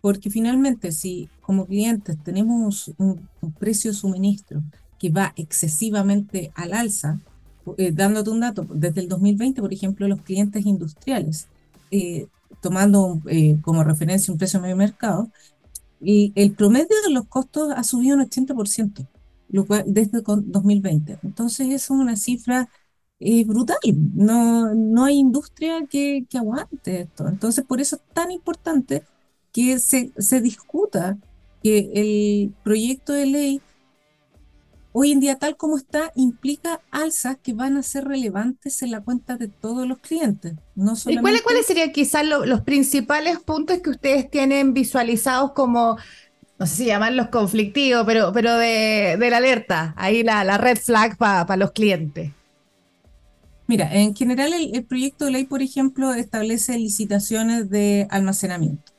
porque 0.00 0.30
finalmente 0.30 0.92
si 0.92 1.28
como 1.40 1.66
clientes 1.66 2.16
tenemos 2.22 2.92
un, 2.96 3.28
precio 3.58 3.90
de 3.90 3.96
suministro 3.96 4.62
que 5.00 5.10
va 5.10 5.32
excesivamente 5.36 6.52
al 6.54 6.74
alza, 6.74 7.18
eh, 7.76 7.90
dándote 7.92 8.30
un 8.30 8.40
dato, 8.40 8.64
desde 8.72 9.00
el 9.00 9.08
2020, 9.08 9.60
por 9.60 9.72
ejemplo, 9.72 10.06
los 10.06 10.22
clientes 10.22 10.64
industriales, 10.64 11.48
eh, 11.90 12.28
tomando 12.60 13.20
eh, 13.28 13.58
como 13.62 13.84
referencia 13.84 14.32
un 14.32 14.38
precio 14.38 14.60
medio 14.60 14.76
mercado, 14.76 15.30
y 16.00 16.32
el 16.34 16.52
promedio 16.52 16.96
de 17.06 17.12
los 17.12 17.26
costos 17.26 17.72
ha 17.74 17.82
subido 17.82 18.16
un 18.16 18.22
80%, 18.22 19.06
lo 19.48 19.66
cual, 19.66 19.84
desde 19.86 20.20
2020. 20.22 21.18
Entonces, 21.22 21.68
eso 21.68 21.94
es 21.94 22.00
una 22.00 22.16
cifra 22.16 22.68
brutal. 23.46 23.78
No, 24.14 24.74
no 24.74 25.04
hay 25.04 25.16
industria 25.16 25.86
que, 25.86 26.26
que, 26.28 26.38
aguante 26.38 27.00
esto. 27.02 27.28
Entonces, 27.28 27.64
por 27.64 27.80
eso 27.80 27.96
es 27.96 28.02
tan 28.14 28.30
importante 28.30 29.02
que 29.52 29.78
se, 29.78 30.12
se 30.18 30.40
discuta 30.40 31.18
que 31.62 31.90
el 31.94 32.52
proyecto 32.62 33.12
de 33.12 33.26
ley 33.26 33.60
hoy 34.98 35.12
en 35.12 35.20
día 35.20 35.36
tal 35.36 35.58
como 35.58 35.76
está 35.76 36.10
implica 36.14 36.80
alzas 36.90 37.36
que 37.42 37.52
van 37.52 37.76
a 37.76 37.82
ser 37.82 38.04
relevantes 38.04 38.80
en 38.80 38.92
la 38.92 39.02
cuenta 39.02 39.36
de 39.36 39.48
todos 39.48 39.86
los 39.86 39.98
clientes. 39.98 40.54
No 40.74 40.94
¿Y 41.04 41.18
cuáles, 41.18 41.42
cuáles 41.42 41.66
serían 41.66 41.92
quizás 41.92 42.24
los 42.24 42.62
principales 42.62 43.38
puntos 43.40 43.80
que 43.80 43.90
ustedes 43.90 44.30
tienen 44.30 44.72
visualizados 44.72 45.52
como, 45.52 45.98
no 46.58 46.66
sé 46.66 46.76
si 46.76 46.86
llamarlos 46.86 47.28
conflictivos, 47.28 48.06
pero, 48.06 48.32
pero 48.32 48.56
de, 48.56 49.18
de 49.20 49.30
la 49.30 49.36
alerta, 49.36 49.92
ahí 49.98 50.22
la, 50.22 50.44
la 50.44 50.56
red 50.56 50.78
flag 50.78 51.18
para 51.18 51.56
los 51.58 51.72
clientes? 51.72 52.32
Mira, 53.66 53.94
en 53.94 54.16
general 54.16 54.54
el, 54.54 54.82
proyecto 54.82 55.26
de 55.26 55.32
ley, 55.32 55.44
por 55.44 55.60
ejemplo, 55.60 56.14
establece 56.14 56.78
licitaciones 56.78 57.68
de 57.68 58.06
almacenamiento. 58.08 58.92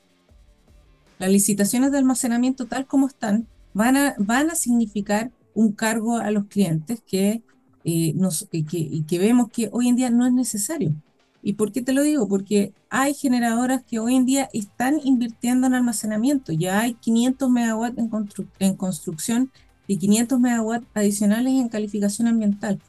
Las 1.18 1.32
licitaciones 1.32 1.92
de 1.92 1.98
almacenamiento 1.98 2.68
tal 2.68 2.86
como 2.86 3.08
están 3.08 3.48
van 3.74 3.98
a, 3.98 4.16
van 4.20 4.52
a 4.52 4.56
significar 4.56 5.32
un 5.58 5.72
cargo 5.72 6.18
a 6.18 6.30
los 6.30 6.46
clientes 6.46 7.02
que, 7.06 7.42
eh, 7.84 8.14
nos, 8.16 8.48
que, 8.52 9.04
que 9.08 9.20
vemos 9.20 9.50
que 9.50 9.70
hoy 9.72 9.88
en 9.88 9.96
día 9.96 10.12
no 10.12 10.28
es 10.28 10.32
necesario. 10.32 10.94
¿Y 11.42 11.54
por 11.54 11.72
qué 11.72 11.82
te 11.82 11.94
lo 11.94 12.04
digo? 12.04 12.28
Porque 12.28 12.74
hay 12.92 13.16
generadoras 13.16 13.84
que 13.84 13.98
hoy 13.98 14.16
en 14.16 14.26
día 14.26 14.50
están 14.54 15.00
invirtiendo 15.04 15.66
en 15.66 15.74
almacenamiento. 15.74 16.52
Ya 16.52 16.82
hay 16.82 16.94
500 16.94 17.50
megawatts 17.50 17.98
en, 17.98 18.12
en 18.60 18.76
construcción 18.76 19.52
y 19.88 19.98
500 19.98 20.40
megawatts 20.40 20.86
adicionales 20.94 21.54
en 21.54 21.70
calificación 21.70 22.28
ambiental 22.28 22.80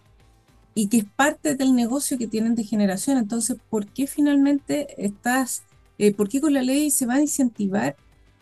y 0.74 0.88
que 0.88 0.98
es 0.98 1.04
parte 1.04 1.54
del 1.54 1.74
negocio 1.74 2.18
que 2.18 2.26
tienen 2.26 2.54
de 2.54 2.64
generación. 2.64 3.16
Entonces, 3.16 3.56
¿por 3.70 3.86
qué 3.86 4.06
finalmente 4.06 5.02
estás, 5.02 5.62
eh, 5.96 6.12
por 6.12 6.28
qué 6.28 6.42
con 6.42 6.52
la 6.52 6.62
ley 6.62 6.90
se 6.90 7.06
va 7.06 7.14
a 7.14 7.22
incentivar, 7.22 7.96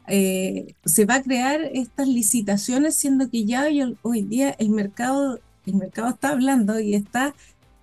eh, 0.09 0.75
se 0.85 1.05
va 1.05 1.17
a 1.17 1.23
crear 1.23 1.63
estas 1.73 2.09
licitaciones, 2.09 2.95
siendo 2.95 3.31
que 3.31 3.45
ya 3.45 3.65
hoy, 3.65 3.97
hoy 4.03 4.23
día 4.23 4.51
el 4.59 4.71
mercado, 4.71 5.41
el 5.67 5.75
mercado 5.75 6.11
está 6.11 6.31
hablando 6.31 6.79
y 6.81 6.95
está, 6.95 7.35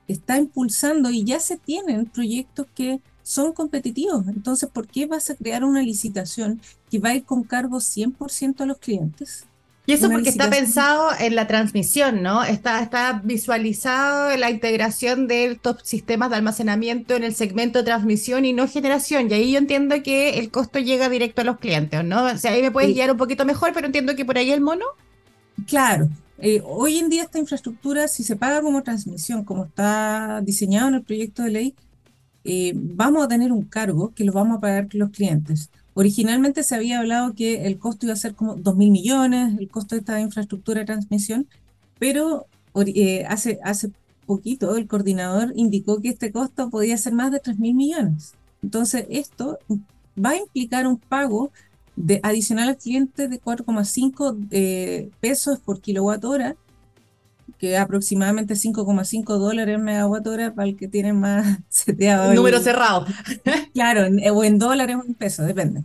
está 0.08 0.38
impulsando 0.38 1.10
y 1.12 1.24
ya 1.24 1.40
se 1.40 1.58
tienen 1.58 2.06
proyectos 2.06 2.68
que 2.76 3.02
son 3.24 3.54
competitivos. 3.54 4.28
Entonces, 4.28 4.70
¿por 4.70 4.88
qué 4.88 5.06
vas 5.06 5.30
a 5.30 5.36
crear 5.36 5.64
una 5.64 5.82
licitación 5.82 6.62
que 6.90 7.00
va 7.00 7.10
a 7.10 7.16
ir 7.16 7.26
con 7.26 7.44
cargo 7.44 7.78
100% 7.80 8.62
a 8.62 8.66
los 8.66 8.78
clientes? 8.78 9.46
Y 9.86 9.92
eso 9.92 10.10
porque 10.10 10.30
está 10.30 10.50
pensado 10.50 11.10
en 11.20 11.36
la 11.36 11.46
transmisión, 11.46 12.24
¿no? 12.24 12.44
Está, 12.44 12.82
está 12.82 13.22
visualizado 13.24 14.36
la 14.38 14.50
integración 14.50 15.28
de 15.28 15.46
estos 15.46 15.82
sistemas 15.84 16.30
de 16.30 16.38
almacenamiento 16.38 17.16
en 17.16 17.26
el 17.26 17.36
segmento 17.36 17.80
de 17.80 17.86
transmisión 17.86 18.46
y 18.46 18.54
no 18.54 18.68
generación. 18.70 19.30
Y 19.30 19.34
ahí 19.34 19.52
yo 19.52 19.58
entiendo 19.58 20.02
que 20.02 20.40
el 20.40 20.52
costo 20.52 20.80
llega 20.80 21.10
directo 21.10 21.42
a 21.42 21.44
los 21.44 21.60
clientes, 21.60 22.02
¿no? 22.06 22.24
O 22.26 22.38
sea, 22.38 22.52
ahí 22.52 22.62
me 22.62 22.72
puedes 22.72 22.94
guiar 22.94 23.12
un 23.12 23.18
poquito 23.18 23.44
mejor, 23.44 23.72
pero 23.74 23.88
entiendo 23.88 24.16
que 24.16 24.24
por 24.24 24.38
ahí 24.38 24.52
el 24.52 24.62
mono. 24.62 24.86
Claro. 25.68 26.08
Eh, 26.38 26.62
hoy 26.64 27.00
en 27.00 27.10
día 27.10 27.24
esta 27.24 27.40
infraestructura, 27.40 28.08
si 28.08 28.24
se 28.24 28.38
paga 28.38 28.62
como 28.62 28.84
transmisión, 28.84 29.44
como 29.44 29.66
está 29.66 30.40
diseñado 30.42 30.88
en 30.88 30.96
el 30.96 31.04
proyecto 31.04 31.44
de 31.44 31.52
ley, 31.52 31.76
eh, 32.46 32.72
vamos 32.76 33.24
a 33.24 33.28
tener 33.28 33.52
un 33.52 33.64
cargo 33.64 34.14
que 34.16 34.24
lo 34.24 34.32
vamos 34.32 34.58
a 34.58 34.62
pagar 34.62 34.88
los 34.92 35.10
clientes. 35.10 35.70
Originalmente 35.96 36.64
se 36.64 36.76
había 36.76 37.00
hablado 37.00 37.34
que 37.34 37.66
el 37.66 37.78
costo 37.78 38.06
iba 38.06 38.14
a 38.14 38.18
ser 38.18 38.36
como 38.36 38.56
2 38.56 38.76
mil 38.76 38.92
millones, 38.92 39.58
el 39.60 39.70
costo 39.70 39.96
de 39.96 40.00
esta 40.00 40.20
infraestructura 40.20 40.80
de 40.80 40.86
transmisión, 40.88 41.48
pero 42.00 42.48
eh, 42.76 43.26
hace, 43.28 43.60
hace 43.64 43.92
poquito 44.26 44.76
el 44.76 44.88
coordinador 44.88 45.54
indicó 45.56 46.02
que 46.02 46.10
este 46.10 46.32
costo 46.32 46.70
podía 46.70 46.98
ser 46.98 47.14
más 47.14 47.32
de 47.32 47.40
3 47.40 47.60
mil 47.60 47.76
millones. 47.76 48.34
Entonces, 48.64 49.06
esto 49.10 49.60
va 50.18 50.32
a 50.32 50.38
implicar 50.38 50.88
un 50.88 50.98
pago 50.98 51.52
de, 51.96 52.20
adicional 52.24 52.70
al 52.70 52.78
cliente 52.78 53.28
de 53.28 53.40
4,5 53.40 54.48
eh, 54.52 55.12
pesos 55.20 55.60
por 55.60 55.82
kilowatt 55.82 56.24
hora, 56.26 56.56
que 57.58 57.78
aproximadamente 57.78 58.56
5,5 58.56 59.38
dólares 59.38 59.80
megawatt 59.80 60.28
hora 60.28 60.54
para 60.54 60.68
el 60.68 60.76
que 60.76 60.88
tiene 60.88 61.14
más 61.14 61.60
seteado. 61.70 62.34
Número 62.34 62.60
cerrado. 62.60 63.06
Claro, 63.74 64.08
o 64.34 64.44
en 64.44 64.60
dólares 64.60 64.98
o 64.98 65.04
en 65.04 65.16
pesos, 65.16 65.48
depende. 65.48 65.84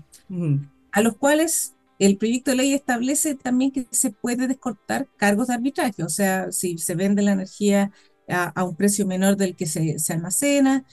A 0.93 1.01
los 1.01 1.17
cuales 1.17 1.75
el 1.99 2.17
proyecto 2.17 2.51
de 2.51 2.59
ley 2.59 2.75
establece 2.75 3.35
también 3.35 3.71
que 3.71 3.87
se 3.91 4.11
puede 4.11 4.47
descortar 4.47 5.09
cargos 5.17 5.49
de 5.49 5.55
arbitraje, 5.55 6.03
o 6.05 6.09
sea, 6.09 6.53
si 6.53 6.79
se 6.79 6.95
vende 6.95 7.23
la 7.23 7.33
energía 7.33 7.91
a, 8.29 8.63
un 8.65 8.77
precio 8.77 9.07
menor 9.07 9.37
del 9.37 9.57
que 9.57 9.67
se, 9.67 9.99
se 9.99 10.13
almacena, 10.13 10.85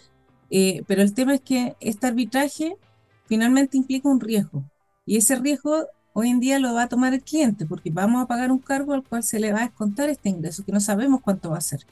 eh, 0.50 0.84
pero 0.88 1.02
el 1.02 1.14
tema 1.14 1.36
es 1.36 1.42
que 1.42 1.76
este 1.80 2.08
arbitraje 2.08 2.78
finalmente 3.26 3.78
implica 3.78 4.10
un 4.10 4.20
riesgo, 4.20 4.64
y 5.06 5.18
ese 5.18 5.36
riesgo 5.36 5.86
hoy 6.18 6.30
en 6.30 6.40
día 6.40 6.60
lo 6.60 6.74
va 6.74 6.84
a 6.84 6.88
tomar 6.88 7.14
el 7.14 7.22
cliente, 7.22 7.66
porque 7.66 7.90
vamos 7.92 8.24
a 8.24 8.26
pagar 8.26 8.50
un 8.50 8.60
cargo 8.60 8.94
al 8.94 9.04
cual 9.04 9.22
se 9.22 9.38
le 9.38 9.52
va 9.52 9.60
a 9.60 9.66
descontar 9.66 10.10
este 10.10 10.30
ingreso, 10.30 10.64
que 10.64 10.72
no 10.72 10.80
sabemos 10.80 11.20
cuánto 11.20 11.50
va 11.50 11.58
a 11.58 11.62
ser. 11.62 11.86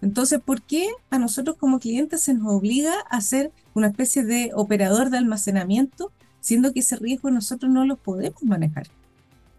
Entonces, 0.00 0.40
¿por 0.40 0.62
qué 0.62 0.88
a 1.10 1.18
nosotros 1.18 1.56
como 1.56 1.78
clientes 1.78 2.22
se 2.22 2.32
nos 2.32 2.50
obliga 2.50 2.94
a 3.10 3.20
ser 3.20 3.52
una 3.74 3.88
especie 3.88 4.24
de 4.24 4.52
operador 4.54 5.10
de 5.10 5.18
almacenamiento, 5.18 6.10
siendo 6.40 6.72
que 6.72 6.80
ese 6.80 6.96
riesgo 6.96 7.30
nosotros 7.30 7.70
no 7.70 7.84
lo 7.84 7.96
podemos 7.96 8.42
manejar? 8.42 8.86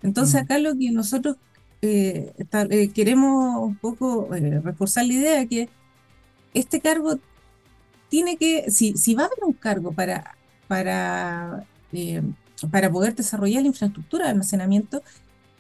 Entonces, 0.02 0.42
mm. 0.42 0.44
acá 0.44 0.58
lo 0.58 0.76
que 0.76 0.90
nosotros 0.90 1.38
eh, 1.84 2.34
eh, 2.52 2.90
queremos 2.90 3.58
un 3.62 3.76
poco 3.76 4.34
eh, 4.34 4.60
reforzar 4.60 5.06
la 5.06 5.14
idea 5.14 5.46
que 5.46 5.70
este 6.56 6.82
cargo 6.82 7.20
tiene 8.10 8.38
que, 8.38 8.72
si, 8.72 8.98
si 8.98 9.14
va 9.14 9.24
a 9.24 9.26
haber 9.28 9.44
un 9.44 9.54
cargo 9.54 9.92
para, 9.92 10.36
para 10.68 11.64
para 12.68 12.92
poder 12.92 13.16
desarrollar 13.16 13.62
la 13.62 13.70
infraestructura 13.70 14.26
de 14.26 14.32
almacenamiento, 14.32 15.02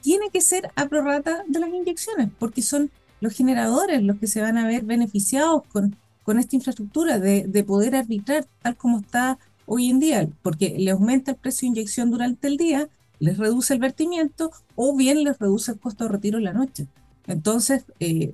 tiene 0.01 0.29
que 0.32 0.41
ser 0.41 0.72
a 0.75 0.88
prorrata 0.88 1.44
de 1.48 1.60
las 1.60 1.70
inyecciones, 1.70 2.29
porque 2.39 2.62
son 2.62 2.89
los 3.22 3.34
generadores 3.34 4.01
los 4.01 4.18
que 4.18 4.27
se 4.27 4.41
van 4.41 4.58
a 4.58 4.68
ver 4.68 4.84
beneficiados 4.84 5.63
con, 5.72 5.96
con 6.24 6.39
esta 6.39 6.56
infraestructura 6.56 7.20
de, 7.20 7.46
de 7.48 7.63
poder 7.63 7.96
arbitrar 7.96 8.46
tal 8.62 8.77
como 8.77 9.00
está 9.00 9.38
hoy 9.65 9.89
en 9.89 10.00
día, 10.00 10.27
porque 10.41 10.75
le 10.79 10.91
aumenta 10.91 11.32
el 11.32 11.38
precio 11.38 11.68
de 11.68 11.77
inyección 11.77 12.12
durante 12.12 12.48
el 12.48 12.58
día, 12.58 12.89
les 13.20 13.38
reduce 13.38 13.74
el 13.74 13.79
vertimiento 13.79 14.51
o 14.75 14.96
bien 14.96 15.24
les 15.24 15.38
reduce 15.38 15.72
el 15.72 15.79
costo 15.79 16.06
de 16.06 16.10
retiro 16.10 16.38
en 16.38 16.46
la 16.46 16.53
noche. 16.53 16.88
Entonces, 17.27 17.86
eh, 18.00 18.34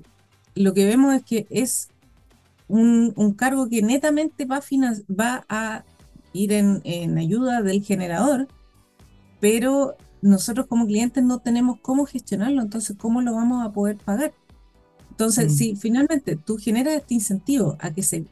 lo 0.54 0.72
que 0.72 0.86
vemos 0.86 1.14
es 1.14 1.22
que 1.22 1.46
es 1.50 1.88
un, 2.68 3.12
un 3.16 3.34
cargo 3.34 3.68
que 3.68 3.82
netamente 3.82 4.44
va 4.44 4.56
a, 4.56 4.62
va 5.12 5.44
a 5.48 5.84
ir 6.32 6.52
en, 6.52 6.80
en, 6.84 7.18
ayuda 7.18 7.62
del 7.62 7.82
generador 7.84 8.48
pero 9.40 9.96
nosotros 10.22 10.66
como 10.66 10.86
clientes 10.86 11.22
no 11.22 11.38
tenemos 11.38 11.78
cómo 11.80 12.06
gestionarlo, 12.06 12.62
entonces 12.62 12.96
¿cómo 12.98 13.22
lo 13.22 13.34
vamos 13.34 13.64
a 13.64 13.72
poder 13.72 13.96
pagar? 13.96 14.32
Entonces, 15.10 15.52
mm. 15.52 15.56
si 15.56 15.76
finalmente 15.76 16.36
tú 16.36 16.58
generas 16.58 16.94
este 16.94 17.14
incentivo 17.14 17.76
a 17.80 17.90
que, 17.90 18.02
se, 18.02 18.26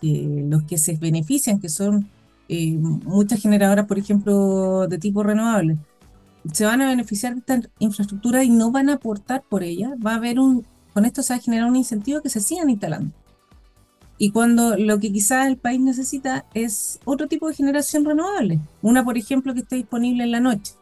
que 0.00 0.44
los 0.48 0.64
que 0.64 0.78
se 0.78 0.96
benefician, 0.96 1.60
que 1.60 1.68
son 1.68 2.10
eh, 2.48 2.72
muchas 2.72 3.40
generadoras, 3.40 3.86
por 3.86 3.98
ejemplo, 3.98 4.88
de 4.88 4.98
tipo 4.98 5.22
renovable, 5.22 5.76
se 6.52 6.64
van 6.64 6.80
a 6.82 6.88
beneficiar 6.88 7.34
de 7.34 7.40
esta 7.40 7.60
infraestructura 7.78 8.42
y 8.42 8.50
no 8.50 8.70
van 8.70 8.88
a 8.88 8.94
aportar 8.94 9.44
por 9.48 9.62
ella, 9.62 9.94
va 10.04 10.12
a 10.12 10.16
haber 10.16 10.40
un, 10.40 10.66
con 10.94 11.04
esto 11.04 11.22
se 11.22 11.34
va 11.34 11.38
a 11.38 11.42
generar 11.42 11.68
un 11.68 11.76
incentivo 11.76 12.20
que 12.20 12.30
se 12.30 12.40
sigan 12.40 12.70
instalando. 12.70 13.12
Y 14.18 14.30
cuando 14.32 14.76
lo 14.76 14.98
que 14.98 15.12
quizás 15.12 15.46
el 15.46 15.56
país 15.56 15.80
necesita 15.80 16.44
es 16.52 16.98
otro 17.04 17.28
tipo 17.28 17.48
de 17.48 17.54
generación 17.54 18.04
renovable, 18.04 18.58
una 18.82 19.04
por 19.04 19.16
ejemplo 19.16 19.54
que 19.54 19.60
esté 19.60 19.76
disponible 19.76 20.24
en 20.24 20.32
la 20.32 20.40
noche, 20.40 20.74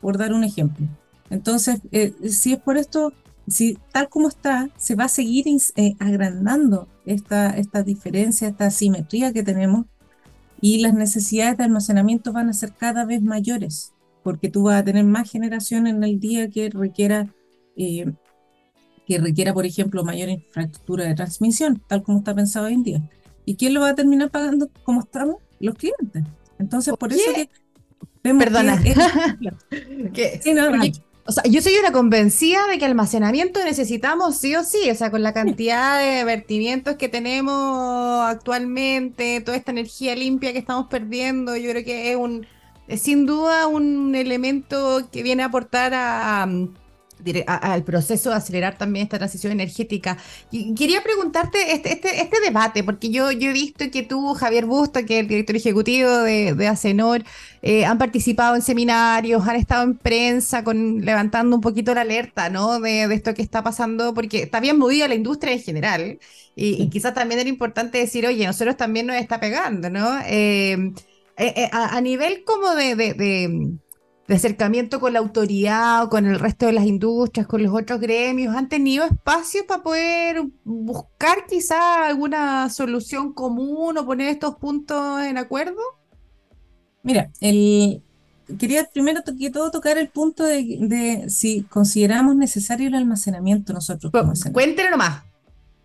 por 0.00 0.18
dar 0.18 0.32
un 0.32 0.42
ejemplo. 0.42 0.86
Entonces, 1.30 1.80
eh, 1.92 2.12
si 2.28 2.52
es 2.52 2.58
por 2.58 2.76
esto, 2.76 3.12
si 3.46 3.78
tal 3.92 4.08
como 4.08 4.28
está, 4.28 4.70
se 4.76 4.96
va 4.96 5.04
a 5.04 5.08
seguir 5.08 5.46
eh, 5.76 5.94
agrandando 6.00 6.88
esta, 7.06 7.50
esta 7.50 7.82
diferencia, 7.82 8.48
esta 8.48 8.66
asimetría 8.66 9.32
que 9.32 9.44
tenemos 9.44 9.86
y 10.60 10.80
las 10.80 10.94
necesidades 10.94 11.56
de 11.56 11.64
almacenamiento 11.64 12.32
van 12.32 12.48
a 12.48 12.52
ser 12.52 12.72
cada 12.72 13.04
vez 13.04 13.22
mayores, 13.22 13.92
porque 14.22 14.48
tú 14.48 14.64
vas 14.64 14.80
a 14.80 14.84
tener 14.84 15.04
más 15.04 15.30
generación 15.30 15.86
en 15.86 16.02
el 16.04 16.20
día 16.20 16.50
que 16.50 16.70
requiera 16.70 17.32
eh, 17.76 18.12
que 19.06 19.18
requiera, 19.18 19.52
por 19.52 19.66
ejemplo, 19.66 20.04
mayor 20.04 20.28
infraestructura 20.28 21.04
de 21.04 21.14
transmisión, 21.14 21.82
tal 21.86 22.02
como 22.02 22.18
está 22.18 22.34
pensado 22.34 22.66
hoy 22.66 22.74
en 22.74 22.82
día. 22.82 23.02
¿Y 23.44 23.56
quién 23.56 23.74
lo 23.74 23.80
va 23.80 23.90
a 23.90 23.94
terminar 23.94 24.30
pagando 24.30 24.70
como 24.84 25.00
estamos? 25.00 25.36
Los 25.58 25.74
clientes. 25.74 26.22
Entonces, 26.58 26.94
por, 26.96 27.12
eso 27.12 27.32
que... 27.34 27.48
Perdona. 28.22 28.80
o 31.24 31.32
sea, 31.32 31.42
yo 31.44 31.60
soy 31.60 31.74
una 31.76 31.92
convencida 31.92 32.66
de 32.68 32.78
que 32.78 32.84
almacenamiento 32.84 33.64
necesitamos 33.64 34.38
sí 34.38 34.54
o 34.54 34.62
sí, 34.62 34.90
o 34.90 34.94
sea, 34.94 35.10
con 35.10 35.22
la 35.22 35.32
cantidad 35.32 35.98
de 35.98 36.24
vertimientos 36.24 36.96
que 36.96 37.08
tenemos 37.08 38.24
actualmente, 38.24 39.40
toda 39.40 39.56
esta 39.56 39.72
energía 39.72 40.14
limpia 40.14 40.52
que 40.52 40.58
estamos 40.58 40.86
perdiendo, 40.88 41.56
yo 41.56 41.70
creo 41.70 41.84
que 41.84 42.12
es 42.12 42.16
un, 42.16 42.46
sin 42.96 43.26
duda 43.26 43.66
un 43.66 44.14
elemento 44.14 45.08
que 45.10 45.24
viene 45.24 45.42
a 45.42 45.46
aportar 45.46 45.92
a 45.94 46.46
al 47.46 47.84
proceso 47.84 48.30
de 48.30 48.36
acelerar 48.36 48.78
también 48.78 49.04
esta 49.04 49.18
transición 49.18 49.52
energética. 49.52 50.18
Y 50.50 50.74
quería 50.74 51.02
preguntarte 51.02 51.72
este, 51.72 51.92
este, 51.92 52.20
este 52.20 52.40
debate, 52.40 52.84
porque 52.84 53.10
yo, 53.10 53.30
yo 53.32 53.50
he 53.50 53.52
visto 53.52 53.90
que 53.90 54.02
tú, 54.02 54.34
Javier 54.34 54.66
Busto, 54.66 55.04
que 55.04 55.18
es 55.18 55.20
el 55.20 55.28
director 55.28 55.56
ejecutivo 55.56 56.10
de, 56.10 56.54
de 56.54 56.68
Acenor, 56.68 57.24
eh, 57.62 57.84
han 57.84 57.98
participado 57.98 58.56
en 58.56 58.62
seminarios, 58.62 59.46
han 59.46 59.56
estado 59.56 59.84
en 59.84 59.96
prensa 59.96 60.64
con, 60.64 61.00
levantando 61.04 61.54
un 61.56 61.62
poquito 61.62 61.94
la 61.94 62.00
alerta 62.00 62.48
¿no? 62.50 62.80
de, 62.80 63.04
esto 63.14 63.34
que 63.34 63.42
está 63.42 63.62
pasando, 63.62 64.14
porque 64.14 64.42
está 64.42 64.60
bien 64.60 64.78
movida 64.78 65.06
la 65.08 65.14
industria 65.14 65.52
en 65.52 65.60
general, 65.60 66.18
y, 66.56 66.90
quizás 66.90 67.14
también 67.14 67.40
era 67.40 67.48
importante 67.48 67.98
decir, 67.98 68.26
oye, 68.26 68.46
nosotros 68.46 68.76
también 68.76 69.06
nos 69.06 69.16
está 69.16 69.40
pegando, 69.40 69.88
¿no? 69.88 70.20
Eh, 70.26 70.92
eh, 71.38 71.68
a, 71.72 71.98
nivel 72.02 72.44
como 72.44 72.74
de 72.74 72.94
de 72.94 73.78
acercamiento 74.28 75.00
con 75.00 75.12
la 75.12 75.18
autoridad 75.18 76.04
o 76.04 76.08
con 76.08 76.26
el 76.26 76.38
resto 76.38 76.66
de 76.66 76.72
las 76.72 76.86
industrias, 76.86 77.46
con 77.46 77.62
los 77.62 77.74
otros 77.74 78.00
gremios? 78.00 78.54
¿Han 78.54 78.68
tenido 78.68 79.04
espacio 79.04 79.66
para 79.66 79.82
poder 79.82 80.42
buscar 80.64 81.46
quizá 81.48 82.06
alguna 82.06 82.68
solución 82.70 83.32
común 83.32 83.98
o 83.98 84.06
poner 84.06 84.28
estos 84.28 84.56
puntos 84.56 85.22
en 85.22 85.38
acuerdo? 85.38 85.80
Mira, 87.02 87.30
el, 87.40 88.02
quería 88.58 88.88
primero 88.92 89.22
que 89.38 89.50
todo 89.50 89.70
tocar 89.70 89.98
el 89.98 90.08
punto 90.08 90.44
de, 90.44 91.24
si 91.28 91.62
consideramos 91.62 92.36
necesario 92.36 92.88
el 92.88 92.94
almacenamiento 92.94 93.72
nosotros. 93.72 94.12
Cuéntenlo 94.52 94.92
nomás. 94.92 95.22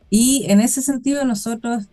Y 0.09 0.45
en 0.47 0.61
ese 0.61 0.81
sentido 0.81 1.25
nosotros 1.25 1.87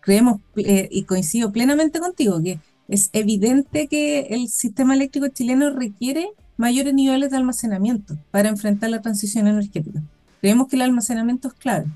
creemos, 0.00 0.40
eh, 0.56 0.88
y 0.90 1.04
coincido 1.04 1.52
plenamente 1.52 2.00
contigo, 2.00 2.42
que 2.42 2.60
es 2.88 3.10
evidente 3.12 3.86
que 3.86 4.20
el 4.30 4.48
sistema 4.48 4.94
eléctrico 4.94 5.28
chileno 5.28 5.70
requiere 5.70 6.30
mayores 6.56 6.94
niveles 6.94 7.30
de 7.30 7.36
almacenamiento 7.36 8.16
para 8.30 8.48
enfrentar 8.48 8.90
la 8.90 9.02
transición 9.02 9.46
energética. 9.46 10.02
Creemos 10.40 10.68
que 10.68 10.76
el 10.76 10.82
almacenamiento 10.82 11.48
es 11.48 11.54
clave. 11.54 11.86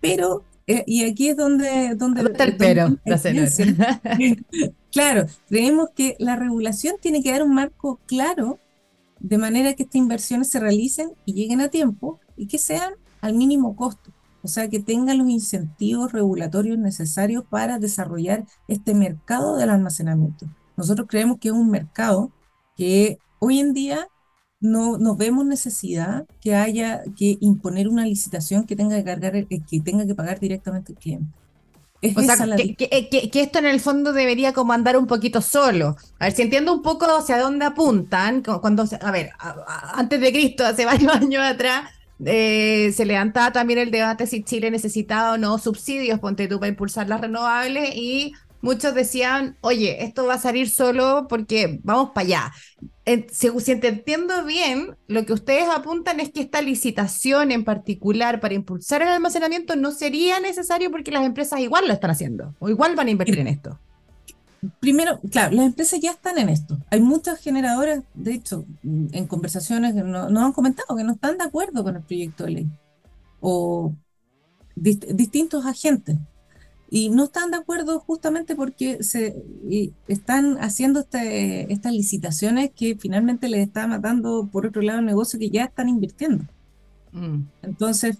Pero, 0.00 0.44
eh, 0.66 0.82
y 0.86 1.04
aquí 1.04 1.28
es 1.28 1.36
donde... 1.36 1.94
donde 1.94 2.22
el 2.22 2.56
pero, 2.56 2.96
claro, 4.92 5.26
creemos 5.48 5.90
que 5.94 6.16
la 6.18 6.36
regulación 6.36 6.96
tiene 7.00 7.22
que 7.22 7.30
dar 7.30 7.42
un 7.42 7.54
marco 7.54 8.00
claro 8.06 8.58
de 9.20 9.38
manera 9.38 9.74
que 9.74 9.82
estas 9.82 9.96
inversiones 9.96 10.50
se 10.50 10.60
realicen 10.60 11.10
y 11.26 11.34
lleguen 11.34 11.60
a 11.60 11.68
tiempo 11.68 12.20
y 12.36 12.46
que 12.46 12.58
sean 12.58 12.94
al 13.20 13.34
mínimo 13.34 13.76
costo 13.76 14.12
o 14.42 14.48
sea, 14.48 14.68
que 14.68 14.80
tengan 14.80 15.18
los 15.18 15.28
incentivos 15.28 16.12
regulatorios 16.12 16.78
necesarios 16.78 17.44
para 17.48 17.78
desarrollar 17.78 18.44
este 18.68 18.94
mercado 18.94 19.56
del 19.56 19.70
almacenamiento. 19.70 20.46
Nosotros 20.76 21.08
creemos 21.08 21.38
que 21.38 21.48
es 21.48 21.54
un 21.54 21.70
mercado 21.70 22.30
que 22.76 23.18
hoy 23.40 23.58
en 23.58 23.72
día 23.72 24.08
no, 24.60 24.98
no 24.98 25.16
vemos 25.16 25.44
necesidad 25.44 26.26
que 26.40 26.54
haya 26.54 27.02
que 27.16 27.36
imponer 27.40 27.88
una 27.88 28.04
licitación 28.04 28.64
que 28.64 28.76
tenga 28.76 28.96
que 28.96 29.04
cargar, 29.04 29.36
eh, 29.36 29.46
que 29.48 29.80
tenga 29.80 30.06
que 30.06 30.14
pagar 30.14 30.40
directamente 30.40 30.92
el 30.92 30.98
cliente. 30.98 31.32
o 32.16 32.22
sea, 32.22 32.56
que, 32.56 33.08
que, 33.30 33.40
esto 33.40 33.58
en 33.58 33.66
el 33.66 33.80
fondo 33.80 34.12
debería 34.12 34.52
como 34.52 34.72
andar 34.72 34.96
un 34.96 35.06
poquito 35.06 35.40
solo. 35.42 35.96
A 36.18 36.26
ver, 36.26 36.32
si 36.32 36.42
entiendo 36.42 36.72
un 36.72 36.82
poco 36.82 37.06
hacia 37.06 37.38
dónde 37.38 37.64
apuntan, 37.64 38.42
cuando, 38.42 38.84
a 39.00 39.10
ver, 39.10 39.30
antes 39.94 40.20
de 40.20 40.32
Cristo, 40.32 40.64
hace 40.64 40.84
varios 40.86 41.12
años 41.12 41.42
atrás, 41.42 41.90
eh, 42.24 42.92
se 42.92 43.04
levantaba 43.04 43.52
también 43.52 43.78
el 43.78 43.90
debate 43.90 44.26
si 44.26 44.42
Chile 44.42 44.70
necesitaba 44.70 45.32
o 45.32 45.38
no 45.38 45.58
subsidios, 45.58 46.18
ponte 46.18 46.48
tú, 46.48 46.58
para 46.58 46.68
impulsar 46.68 47.08
las 47.08 47.20
renovables 47.20 47.94
y 47.94 48.32
muchos 48.60 48.94
decían, 48.94 49.56
oye, 49.60 50.04
esto 50.04 50.26
va 50.26 50.34
a 50.34 50.38
salir 50.38 50.68
solo 50.68 51.26
porque 51.28 51.80
vamos 51.82 52.10
para 52.14 52.26
allá. 52.26 52.52
si, 53.30 53.48
si 53.60 53.72
entiendo 53.72 54.44
bien, 54.44 54.96
lo 55.06 55.24
que 55.24 55.32
ustedes 55.32 55.68
apuntan 55.68 56.20
es 56.20 56.30
que 56.30 56.40
esta 56.40 56.60
licitación 56.60 57.52
en 57.52 57.64
particular 57.64 58.40
para 58.40 58.54
impulsar 58.54 59.02
el 59.02 59.08
almacenamiento 59.08 59.76
no 59.76 59.92
sería 59.92 60.40
necesario 60.40 60.90
porque 60.90 61.12
las 61.12 61.24
empresas 61.24 61.60
igual 61.60 61.86
lo 61.86 61.94
están 61.94 62.10
haciendo 62.10 62.54
o 62.58 62.68
igual 62.68 62.96
van 62.96 63.08
a 63.08 63.10
invertir 63.10 63.38
en 63.38 63.48
esto 63.48 63.78
primero, 64.80 65.20
claro, 65.30 65.54
las 65.54 65.66
empresas 65.66 66.00
ya 66.00 66.10
están 66.12 66.38
en 66.38 66.48
esto. 66.48 66.78
Hay 66.90 67.00
muchas 67.00 67.38
generadoras, 67.40 68.02
de 68.14 68.34
hecho, 68.34 68.64
en 68.82 69.26
conversaciones 69.26 69.94
que 69.94 70.02
nos 70.02 70.42
han 70.42 70.52
comentado 70.52 70.96
que 70.96 71.04
no 71.04 71.12
están 71.12 71.38
de 71.38 71.44
acuerdo 71.44 71.84
con 71.84 71.96
el 71.96 72.02
proyecto 72.02 72.44
de 72.44 72.50
ley. 72.50 72.68
O 73.40 73.94
distintos 74.74 75.66
agentes. 75.66 76.16
Y 76.90 77.10
no 77.10 77.24
están 77.24 77.50
de 77.50 77.58
acuerdo 77.58 78.00
justamente 78.00 78.56
porque 78.56 79.02
se 79.02 79.42
están 80.06 80.56
haciendo 80.58 81.00
este, 81.00 81.70
estas 81.72 81.92
licitaciones 81.92 82.70
que 82.74 82.96
finalmente 82.96 83.48
les 83.48 83.66
está 83.66 83.86
matando, 83.86 84.48
por 84.50 84.66
otro 84.66 84.80
lado, 84.80 85.02
negocio 85.02 85.38
que 85.38 85.50
ya 85.50 85.64
están 85.64 85.90
invirtiendo. 85.90 86.44
Mm. 87.12 87.42
Entonces, 87.62 88.18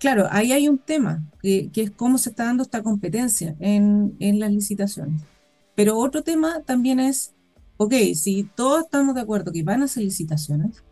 claro, 0.00 0.26
ahí 0.30 0.52
hay 0.52 0.68
un 0.68 0.78
tema, 0.78 1.22
que, 1.40 1.70
es 1.72 1.90
cómo 1.92 2.18
se 2.18 2.30
está 2.30 2.44
dando 2.44 2.64
esta 2.64 2.82
competencia 2.82 3.54
en, 3.60 4.16
en 4.18 4.40
las 4.40 4.50
licitaciones. 4.50 5.22
Pero 5.74 5.98
otro 5.98 6.22
tema 6.22 6.60
también 6.62 7.00
es, 7.00 7.34
ok, 7.76 7.94
si 8.14 8.44
todos 8.54 8.84
estamos 8.84 9.14
de 9.14 9.22
acuerdo 9.22 9.52
que 9.52 9.62
van 9.62 9.82
a 9.82 9.86
hacer 9.86 10.02
licitaciones, 10.04 10.84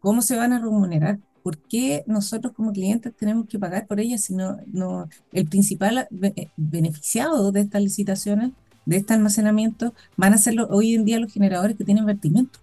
¿cómo 0.00 0.22
se 0.22 0.36
van 0.36 0.52
a 0.52 0.58
remunerar? 0.58 1.18
¿Por 1.42 1.58
qué 1.58 2.04
nosotros 2.06 2.52
como 2.52 2.72
clientes 2.72 3.12
tenemos 3.16 3.46
que 3.46 3.58
pagar 3.58 3.86
por 3.86 3.98
ellas 4.00 4.22
si 4.22 4.34
no, 4.34 4.58
no 4.66 5.08
el 5.32 5.48
principal 5.48 6.08
eh, 6.22 6.48
beneficiado 6.56 7.50
de 7.50 7.60
estas 7.60 7.82
licitaciones, 7.82 8.52
de 8.84 8.96
este 8.96 9.14
almacenamiento, 9.14 9.94
van 10.16 10.34
a 10.34 10.38
ser 10.38 10.54
hoy 10.70 10.94
en 10.94 11.04
día 11.04 11.20
los 11.20 11.32
generadores 11.32 11.76
que 11.76 11.84
tienen 11.84 12.06
vertimiento? 12.06 12.60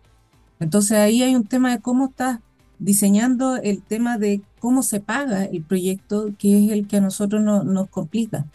Entonces 0.60 0.98
ahí 0.98 1.24
hay 1.24 1.36
un 1.36 1.46
tema 1.46 1.72
de 1.72 1.82
cómo 1.82 2.08
estás 2.08 2.40
diseñando 2.80 3.58
el 3.58 3.82
tema 3.82 4.18
de 4.18 4.42
cómo 4.60 4.84
se 4.84 5.02
paga 5.02 5.44
el 5.44 5.64
proyecto, 5.64 6.34
que 6.38 6.66
es 6.66 6.72
el 6.72 6.88
que 6.88 6.98
a 6.98 7.02
nosotros 7.02 7.42
no, 7.42 7.64
nos 7.64 7.90
complica. 7.90 8.46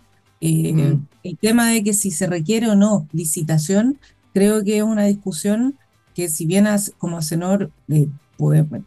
Eh, 0.41 0.73
mm. 0.73 1.07
El 1.25 1.39
tema 1.39 1.71
de 1.71 1.83
que 1.83 1.95
si 1.95 2.11
se 2.11 2.27
requiere 2.27 2.69
o 2.69 2.77
no 2.77 3.09
licitación, 3.13 3.99
creo 4.35 4.63
que 4.63 4.77
es 4.77 4.83
una 4.83 5.05
discusión 5.05 5.77
que 6.15 6.29
si 6.29 6.47
bien 6.47 6.67
como 6.99 7.17
Acenor 7.19 7.71
eh, 7.89 8.07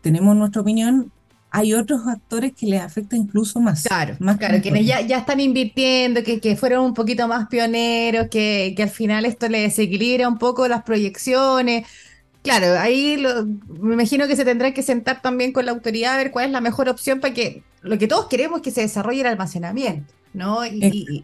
tenemos 0.02 0.36
nuestra 0.36 0.62
opinión, 0.62 1.12
hay 1.50 1.74
otros 1.74 2.08
actores 2.08 2.54
que 2.54 2.68
les 2.68 2.82
afecta 2.82 3.16
incluso 3.16 3.60
más. 3.60 3.84
Claro, 3.84 4.16
más 4.20 4.38
claro, 4.38 4.62
quienes 4.62 4.86
ya, 4.86 5.02
ya 5.02 5.18
están 5.18 5.40
invirtiendo, 5.40 6.24
que, 6.24 6.40
que 6.40 6.56
fueron 6.56 6.86
un 6.86 6.94
poquito 6.94 7.28
más 7.28 7.48
pioneros, 7.48 8.28
que, 8.30 8.74
que 8.78 8.84
al 8.84 8.90
final 8.90 9.26
esto 9.26 9.50
les 9.50 9.64
desequilibra 9.64 10.28
un 10.28 10.38
poco 10.38 10.68
las 10.68 10.84
proyecciones. 10.84 11.88
Claro, 12.44 12.80
ahí 12.80 13.22
me 13.80 13.96
imagino 13.96 14.28
que 14.28 14.36
se 14.36 14.46
tendrá 14.46 14.74
que 14.74 14.84
sentar 14.84 15.22
también 15.24 15.52
con 15.52 15.66
la 15.66 15.72
autoridad 15.72 16.14
a 16.14 16.18
ver 16.18 16.32
cuál 16.32 16.46
es 16.46 16.52
la 16.52 16.62
mejor 16.62 16.88
opción 16.88 17.20
para 17.20 17.34
que 17.34 17.64
lo 17.82 17.98
que 17.98 18.08
todos 18.08 18.28
queremos 18.28 18.60
es 18.60 18.64
que 18.64 18.72
se 18.72 18.82
desarrolle 18.82 19.22
el 19.22 19.28
almacenamiento. 19.28 20.14
¿No? 20.34 20.66
Y, 20.66 21.22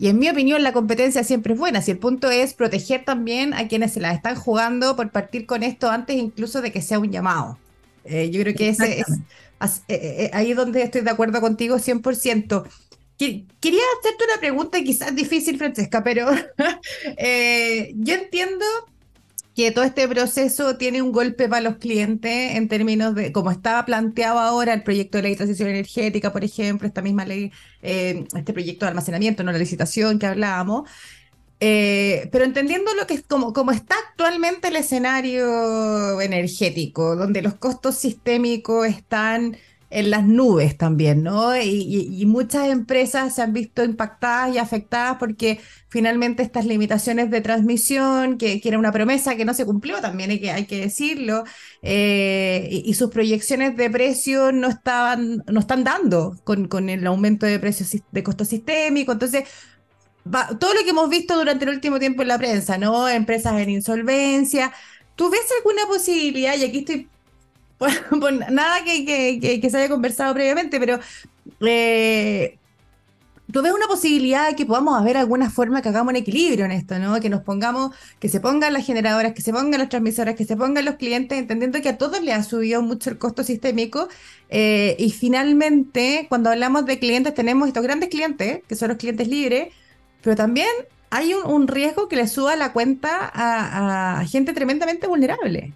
en 0.00 0.18
mi 0.18 0.28
opinión 0.28 0.62
la 0.62 0.72
competencia 0.72 1.24
siempre 1.24 1.54
es 1.54 1.58
buena, 1.58 1.82
si 1.82 1.90
el 1.90 1.98
punto 1.98 2.30
es 2.30 2.54
proteger 2.54 3.04
también 3.04 3.54
a 3.54 3.68
quienes 3.68 3.92
se 3.92 4.00
la 4.00 4.12
están 4.12 4.36
jugando 4.36 4.96
por 4.96 5.10
partir 5.10 5.46
con 5.46 5.62
esto 5.62 5.90
antes 5.90 6.16
incluso 6.16 6.62
de 6.62 6.72
que 6.72 6.82
sea 6.82 6.98
un 6.98 7.10
llamado. 7.10 7.58
Eh, 8.04 8.30
yo 8.30 8.40
creo 8.40 8.54
que 8.54 8.70
ese 8.70 9.00
es, 9.00 9.08
eh, 9.08 9.80
eh, 9.88 10.30
ahí 10.32 10.54
donde 10.54 10.82
estoy 10.82 11.02
de 11.02 11.10
acuerdo 11.10 11.40
contigo 11.40 11.78
100%. 11.78 12.64
Quería 13.18 13.82
hacerte 13.98 14.24
una 14.24 14.40
pregunta 14.40 14.82
quizás 14.82 15.14
difícil, 15.14 15.58
Francesca, 15.58 16.02
pero 16.02 16.30
yo 17.94 18.14
entiendo 18.14 18.64
que 19.54 19.70
todo 19.72 19.84
este 19.84 20.06
proceso 20.08 20.76
tiene 20.76 21.02
un 21.02 21.12
golpe 21.12 21.48
para 21.48 21.60
los 21.60 21.76
clientes 21.76 22.56
en 22.56 22.68
términos 22.68 23.14
de, 23.14 23.32
como 23.32 23.50
estaba 23.50 23.84
planteado 23.84 24.38
ahora 24.38 24.74
el 24.74 24.82
proyecto 24.82 25.18
de 25.18 25.22
ley 25.22 25.32
de 25.32 25.38
transición 25.38 25.68
energética, 25.68 26.32
por 26.32 26.44
ejemplo, 26.44 26.86
esta 26.86 27.02
misma 27.02 27.24
ley, 27.24 27.52
eh, 27.82 28.24
este 28.34 28.52
proyecto 28.52 28.86
de 28.86 28.90
almacenamiento, 28.90 29.42
no 29.42 29.52
la 29.52 29.58
licitación 29.58 30.18
que 30.18 30.26
hablábamos. 30.26 30.88
Eh, 31.62 32.30
pero 32.32 32.44
entendiendo 32.44 32.94
lo 32.94 33.06
que 33.06 33.14
es 33.14 33.22
como, 33.22 33.52
como 33.52 33.70
está 33.70 33.94
actualmente 34.08 34.68
el 34.68 34.76
escenario 34.76 36.20
energético, 36.20 37.16
donde 37.16 37.42
los 37.42 37.54
costos 37.54 37.96
sistémicos 37.96 38.86
están 38.86 39.58
en 39.90 40.10
las 40.10 40.24
nubes 40.24 40.76
también, 40.76 41.22
¿no? 41.24 41.56
Y, 41.60 42.24
muchas 42.26 42.68
empresas 42.68 43.34
se 43.34 43.42
han 43.42 43.52
visto 43.52 43.82
impactadas 43.84 44.54
y 44.54 44.58
afectadas 44.58 45.16
porque 45.18 45.60
finalmente 45.88 46.44
estas 46.44 46.64
limitaciones 46.64 47.30
de 47.30 47.40
transmisión, 47.40 48.38
que, 48.38 48.60
era 48.64 48.78
una 48.78 48.92
promesa 48.92 49.34
que 49.36 49.44
no 49.44 49.52
se 49.52 49.66
cumplió, 49.66 50.00
también 50.00 50.30
hay 50.30 50.66
que, 50.66 50.80
decirlo, 50.80 51.44
eh, 51.82 52.68
y, 52.70 52.94
sus 52.94 53.10
proyecciones 53.10 53.76
de 53.76 53.90
precios 53.90 54.54
no, 54.54 54.68
estaban, 54.68 55.42
no 55.46 55.60
están 55.60 55.82
dando 55.82 56.36
con, 56.44 56.68
con 56.68 56.88
el 56.88 57.06
aumento 57.06 57.46
de 57.46 57.58
precios 57.58 57.90
de 58.12 58.22
costo 58.22 58.44
sistémico. 58.44 59.12
Entonces, 59.12 59.44
todo 60.60 60.74
lo 60.74 60.84
que 60.84 60.90
hemos 60.90 61.08
visto 61.08 61.36
durante 61.36 61.64
el 61.64 61.70
último 61.70 61.98
tiempo 61.98 62.22
en 62.22 62.28
la 62.28 62.38
prensa, 62.38 62.78
¿no? 62.78 63.08
Empresas 63.08 63.58
en 63.60 63.70
insolvencia. 63.70 64.72
¿Tú 65.16 65.30
ves 65.30 65.46
alguna 65.58 65.86
posibilidad? 65.86 66.56
Y 66.56 66.64
aquí 66.64 66.78
estoy 66.78 67.08
por, 67.80 68.32
nada 68.52 68.84
que, 68.84 69.60
se 69.70 69.76
haya 69.76 69.88
conversado 69.88 70.34
previamente, 70.34 70.78
pero 70.78 71.00
eh, 71.60 72.58
¿tú 73.50 73.62
ves 73.62 73.72
una 73.72 73.86
posibilidad 73.86 74.48
de 74.48 74.54
que 74.54 74.66
podamos 74.66 75.00
haber 75.00 75.16
alguna 75.16 75.50
forma 75.50 75.80
que 75.80 75.88
hagamos 75.88 76.10
un 76.10 76.16
equilibrio 76.16 76.66
en 76.66 76.72
esto, 76.72 76.98
¿no? 76.98 77.18
Que 77.20 77.30
nos 77.30 77.42
pongamos, 77.42 77.94
que 78.18 78.28
se 78.28 78.40
pongan 78.40 78.74
las 78.74 78.84
generadoras, 78.84 79.32
que 79.32 79.40
se 79.40 79.52
pongan 79.52 79.80
las 79.80 79.88
transmisoras, 79.88 80.34
que 80.34 80.44
se 80.44 80.56
pongan 80.56 80.84
los 80.84 80.96
clientes, 80.96 81.38
entendiendo 81.38 81.80
que 81.80 81.88
a 81.88 81.98
todos 81.98 82.20
les 82.22 82.34
ha 82.34 82.42
subido 82.42 82.82
mucho 82.82 83.08
el 83.10 83.18
costo 83.18 83.42
sistémico. 83.42 84.08
Eh, 84.50 84.94
y 84.98 85.10
finalmente, 85.10 86.26
cuando 86.28 86.50
hablamos 86.50 86.84
de 86.84 86.98
clientes, 86.98 87.34
tenemos 87.34 87.66
estos 87.66 87.82
grandes 87.82 88.10
clientes, 88.10 88.60
que 88.68 88.76
son 88.76 88.88
los 88.88 88.98
clientes 88.98 89.26
libres, 89.26 89.72
pero 90.22 90.36
también 90.36 90.68
hay 91.08 91.32
un, 91.32 91.66
riesgo 91.66 92.08
que 92.08 92.16
le 92.16 92.28
suba 92.28 92.56
la 92.56 92.72
cuenta 92.72 93.30
a, 93.34 94.24
gente 94.26 94.52
tremendamente 94.52 95.06
vulnerable, 95.06 95.72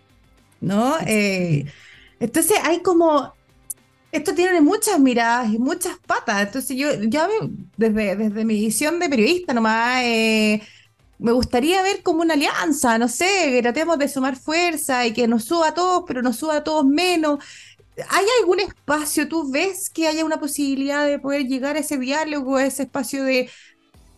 ¿no? 0.60 0.96
Eh, 1.06 1.64
entonces 2.20 2.58
hay 2.62 2.80
como, 2.80 3.32
esto 4.12 4.34
tiene 4.34 4.60
muchas 4.60 4.98
miradas 5.00 5.52
y 5.52 5.58
muchas 5.58 5.96
patas, 6.06 6.42
entonces 6.42 6.76
yo 6.76 6.88
ya 7.02 7.28
desde, 7.76 8.16
desde 8.16 8.44
mi 8.44 8.54
visión 8.54 8.98
de 8.98 9.08
periodista 9.08 9.54
nomás, 9.54 10.02
eh, 10.04 10.62
me 11.18 11.32
gustaría 11.32 11.82
ver 11.82 12.02
como 12.02 12.22
una 12.22 12.34
alianza, 12.34 12.98
no 12.98 13.08
sé, 13.08 13.50
que 13.50 13.62
tratemos 13.62 13.98
de 13.98 14.08
sumar 14.08 14.36
fuerza 14.36 15.06
y 15.06 15.12
que 15.12 15.26
nos 15.28 15.44
suba 15.44 15.68
a 15.68 15.74
todos, 15.74 16.04
pero 16.06 16.22
nos 16.22 16.36
suba 16.36 16.56
a 16.56 16.64
todos 16.64 16.84
menos. 16.84 17.38
¿Hay 18.10 18.26
algún 18.40 18.60
espacio, 18.60 19.28
tú 19.28 19.50
ves 19.50 19.88
que 19.88 20.08
haya 20.08 20.24
una 20.24 20.38
posibilidad 20.40 21.06
de 21.06 21.18
poder 21.18 21.46
llegar 21.46 21.76
a 21.76 21.78
ese 21.78 21.96
diálogo, 21.96 22.56
a 22.56 22.66
ese 22.66 22.82
espacio 22.84 23.22
de, 23.24 23.48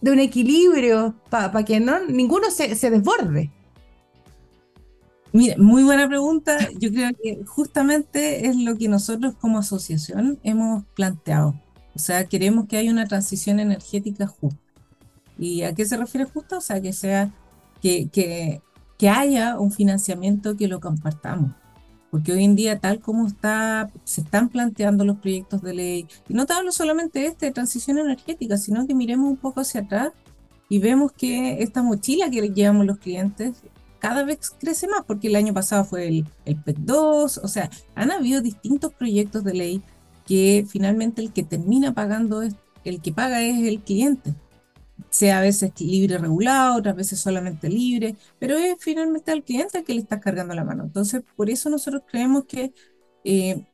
de 0.01 0.11
un 0.11 0.19
equilibrio 0.19 1.15
para 1.31 1.65
que 1.65 1.81
no 1.81 2.01
ninguno 2.07 2.51
se, 2.51 2.75
se, 2.75 2.91
desborde. 2.91 3.51
Mira, 5.37 5.57
muy 5.59 5.85
buena 5.85 6.09
pregunta. 6.09 6.57
Yo 6.79 6.91
creo 6.91 7.11
que 7.23 7.45
justamente 7.45 8.47
es 8.47 8.57
lo 8.57 8.79
que 8.79 8.89
nosotros 8.89 9.35
como 9.39 9.59
asociación 9.59 10.39
hemos 10.43 10.85
planteado. 10.95 11.61
O 11.95 11.99
sea, 11.99 12.25
queremos 12.25 12.67
que 12.67 12.79
haya 12.79 12.91
una 12.91 13.07
transición 13.07 13.61
energética 13.61 14.27
justa. 14.27 14.59
¿Y 15.39 15.61
a 15.61 15.75
qué 15.75 15.85
se 15.85 15.99
refiere 15.99 16.25
justa? 16.25 16.57
O 16.57 16.63
sea, 16.63 16.81
que 16.81 16.95
sea 16.95 17.35
que, 17.83 18.09
que, 18.09 18.63
que 18.97 19.11
haya 19.11 19.59
un 19.59 19.73
financiamiento 19.73 20.57
que 20.57 20.69
lo 20.69 20.81
compartamos 20.81 21.53
porque 22.11 22.33
hoy 22.33 22.45
en 22.45 22.57
día, 22.57 22.79
tal 22.79 23.01
como 23.01 23.27
está, 23.27 23.91
se 24.05 24.23
están 24.23 24.49
planteando 24.49 25.05
los 25.05 25.19
proyectos 25.19 25.61
de 25.61 25.75
ley, 25.75 26.07
y 26.29 26.35
no 26.35 26.47
te 26.47 26.55
hablo 26.55 26.73
solamente 26.73 27.27
este 27.27 27.47
de 27.47 27.53
transición 27.53 27.99
energética, 27.99 28.57
sino 28.57 28.87
que 28.87 28.95
miremos 28.95 29.29
un 29.29 29.37
poco 29.37 29.61
hacia 29.61 29.83
atrás 29.83 30.13
y 30.71 30.79
vemos 30.79 31.13
que 31.13 31.63
esta 31.63 31.83
mochila 31.83 32.31
que 32.31 32.49
llevamos 32.49 32.87
los 32.87 32.99
clientes 32.99 33.63
cada 33.99 34.25
vez 34.25 34.51
crece 34.59 34.89
más, 34.89 35.05
porque 35.07 35.29
el 35.29 35.37
año 35.37 35.55
pasado 35.55 35.85
fue 35.85 36.09
el, 36.09 36.27
el 36.45 36.57
PEC 36.57 36.77
2, 36.79 37.39
o 37.39 37.49
sea, 37.49 37.71
han 37.95 38.11
habido 38.11 38.41
distintos 38.41 38.93
proyectos 38.93 39.45
de 39.45 39.55
ley 39.55 39.83
que 40.27 40.67
finalmente 40.69 41.23
el 41.23 41.33
que 41.33 41.45
termina 41.45 41.95
pagando 41.95 42.43
es, 42.43 42.55
el 42.85 43.01
que 43.01 43.13
paga 43.13 43.43
es 43.43 43.63
el 43.67 43.81
cliente 43.81 44.35
sea 45.11 45.39
a 45.39 45.43
veces 45.43 45.73
libre 45.81 46.19
regulado, 46.19 46.77
otras 46.77 46.97
veces 46.97 47.19
solamente 47.21 47.69
libre, 47.69 48.17
pero 48.39 48.57
es 48.57 48.77
finalmente 48.79 49.33
al 49.33 49.43
cliente 49.43 49.79
el 49.79 49.85
que 49.85 49.95
le 49.95 50.01
está 50.01 50.21
cargando 50.21 50.55
la 50.55 50.65
mano. 50.65 50.85
Entonces, 50.85 51.23
por 51.37 51.51
eso 51.51 51.71
nosotros 51.71 52.03
creemos 52.07 52.45
que 52.45 52.73
eh, 53.25 53.65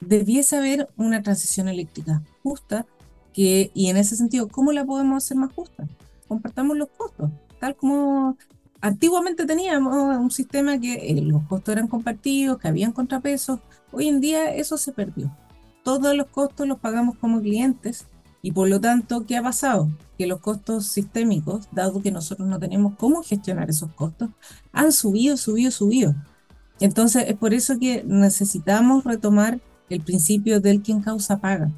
debiese 0.00 0.56
haber 0.56 0.88
una 0.96 1.22
transición 1.22 1.68
eléctrica 1.68 2.22
justa, 2.42 2.86
que, 3.32 3.70
y 3.74 3.88
en 3.88 3.96
ese 3.96 4.16
sentido, 4.16 4.48
¿cómo 4.48 4.72
la 4.72 4.84
podemos 4.84 5.24
hacer 5.24 5.36
más 5.36 5.52
justa? 5.52 5.86
Compartamos 6.26 6.76
los 6.76 6.88
costos, 6.88 7.30
tal 7.60 7.76
como 7.76 8.36
antiguamente 8.80 9.46
teníamos 9.46 9.94
un 9.94 10.30
sistema 10.30 10.78
que 10.78 10.94
eh, 10.94 11.20
los 11.22 11.42
costos 11.44 11.72
eran 11.72 11.88
compartidos, 11.88 12.58
que 12.58 12.68
habían 12.68 12.92
contrapesos, 12.92 13.60
hoy 13.92 14.08
en 14.08 14.20
día 14.20 14.54
eso 14.54 14.76
se 14.76 14.92
perdió. 14.92 15.34
Todos 15.82 16.14
los 16.14 16.26
costos 16.26 16.66
los 16.66 16.78
pagamos 16.78 17.16
como 17.18 17.40
clientes 17.40 18.06
y 18.42 18.52
por 18.52 18.68
lo 18.68 18.80
tanto, 18.80 19.26
¿qué 19.26 19.36
ha 19.36 19.42
pasado? 19.42 19.88
Que 20.16 20.26
los 20.26 20.40
costos 20.40 20.86
sistémicos, 20.86 21.68
dado 21.72 22.00
que 22.02 22.10
nosotros 22.10 22.48
no 22.48 22.58
tenemos 22.58 22.94
cómo 22.96 23.22
gestionar 23.22 23.68
esos 23.68 23.92
costos, 23.92 24.30
han 24.72 24.92
subido, 24.92 25.36
subido, 25.36 25.70
subido. 25.70 26.14
Entonces, 26.80 27.24
es 27.28 27.36
por 27.36 27.52
eso 27.52 27.78
que 27.78 28.02
necesitamos 28.06 29.04
retomar 29.04 29.60
el 29.90 30.00
principio 30.00 30.60
del 30.60 30.80
quien 30.80 31.02
causa 31.02 31.38
paga. 31.38 31.70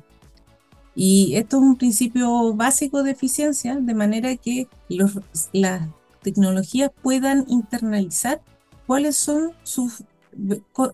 Y 0.94 1.34
esto 1.34 1.56
es 1.56 1.62
un 1.62 1.76
principio 1.76 2.54
básico 2.54 3.02
de 3.02 3.12
eficiencia, 3.12 3.76
de 3.76 3.94
manera 3.94 4.36
que 4.36 4.68
los, 4.88 5.18
las 5.52 5.88
tecnologías 6.22 6.90
puedan 7.02 7.44
internalizar 7.48 8.42
cuáles 8.86 9.16
son 9.16 9.52
sus, 9.62 10.04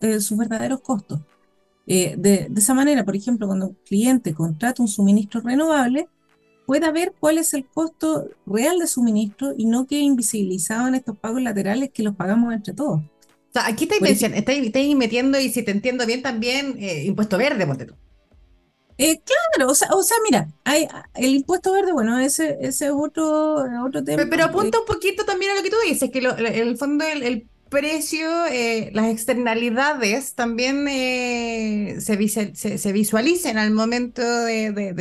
eh, 0.01 0.19
sus 0.19 0.37
verdaderos 0.37 0.81
costos. 0.81 1.19
Eh, 1.87 2.15
de, 2.17 2.51
esa 2.55 2.73
manera, 2.73 3.03
por 3.03 3.15
ejemplo, 3.15 3.47
cuando 3.47 3.69
un 3.69 3.77
cliente 3.85 4.33
contrata 4.33 4.81
un 4.81 4.87
suministro 4.87 5.41
renovable, 5.41 6.07
pueda 6.67 6.91
ver 6.91 7.13
cuál 7.19 7.39
es 7.39 7.53
el 7.55 7.65
costo 7.65 8.29
real 8.45 8.77
de 8.77 8.85
suministro 8.85 9.55
y 9.57 9.65
no 9.65 9.87
que 9.87 9.99
invisibilizaban 9.99 10.93
estos 10.93 11.17
pagos 11.17 11.41
laterales 11.41 11.89
que 11.91 12.03
los 12.03 12.15
pagamos 12.15 12.53
entre 12.53 12.73
todos. 12.73 12.99
O 12.99 13.51
sea, 13.51 13.65
aquí 13.65 13.89
estáis, 13.91 14.21
estáis, 14.21 14.95
metiendo, 14.95 15.39
y 15.39 15.49
si 15.49 15.63
te 15.63 15.71
entiendo 15.71 16.05
bien, 16.05 16.21
también 16.21 16.75
eh, 16.77 17.05
impuesto 17.05 17.39
verde, 17.39 17.65
ponte 17.65 17.87
eh, 18.99 19.21
claro, 19.23 19.71
o 19.71 19.75
sea, 19.75 19.87
o 19.93 20.03
sea, 20.03 20.17
mira, 20.23 20.49
hay, 20.65 20.87
el 21.15 21.35
impuesto 21.35 21.71
verde, 21.71 21.93
bueno, 21.93 22.19
ese, 22.19 22.57
ese 22.61 22.87
es 22.87 22.91
otro, 22.93 23.65
otro 23.85 24.03
tema. 24.03 24.23
Pero, 24.29 24.43
apunta 24.43 24.79
un 24.79 24.85
poquito 24.85 25.25
también 25.25 25.53
a 25.53 25.55
lo 25.55 25.63
que 25.63 25.69
tú 25.69 25.77
dices, 25.85 26.11
que 26.11 26.19
en 26.19 26.67
el 26.67 26.77
fondo 26.77 27.05
el 27.05 27.47
precio, 27.69 28.45
eh, 28.47 28.89
las 28.93 29.07
externalidades 29.07 30.33
también 30.33 30.87
eh, 30.89 31.97
se, 31.99 32.77
se, 32.77 32.91
visualicen 32.91 33.57
al 33.57 33.71
momento 33.71 34.21
de, 34.21 34.93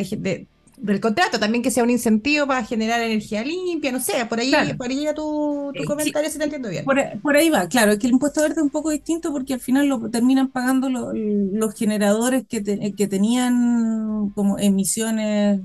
del 0.81 1.01
contrato, 1.01 1.39
también 1.39 1.63
que 1.63 1.71
sea 1.71 1.83
un 1.83 1.91
incentivo 1.91 2.47
para 2.47 2.65
generar 2.65 3.01
energía 3.01 3.45
limpia, 3.45 3.93
no 3.93 4.01
sé, 4.01 4.25
por 4.27 4.41
ahí, 4.41 4.53
por 4.77 4.89
ahí 4.89 5.07
tu, 5.15 5.73
tu 5.75 5.83
eh, 5.83 5.87
comentario, 5.87 6.31
si 6.31 6.39
te 6.39 6.45
entiendo 6.45 6.69
bien. 6.69 6.85
Por, 6.85 7.37
ahí 7.37 7.51
va, 7.51 7.69
claro, 7.69 7.93
es 7.93 7.99
que 7.99 8.07
el 8.07 8.15
impuesto 8.15 8.41
verde 8.41 8.57
es 8.57 8.63
un 8.63 8.71
poco 8.71 8.91
distinto 8.91 9.33
porque 9.33 9.55
al 9.55 9.61
final 9.61 9.87
lo 9.87 10.11
terminan 10.11 10.49
pagando 10.49 10.89
los 10.91 11.75
generadores 11.75 12.47
que, 12.49 12.63
que 12.97 13.07
tenían 13.07 14.31
como 14.31 14.59
emisiones, 14.59 15.61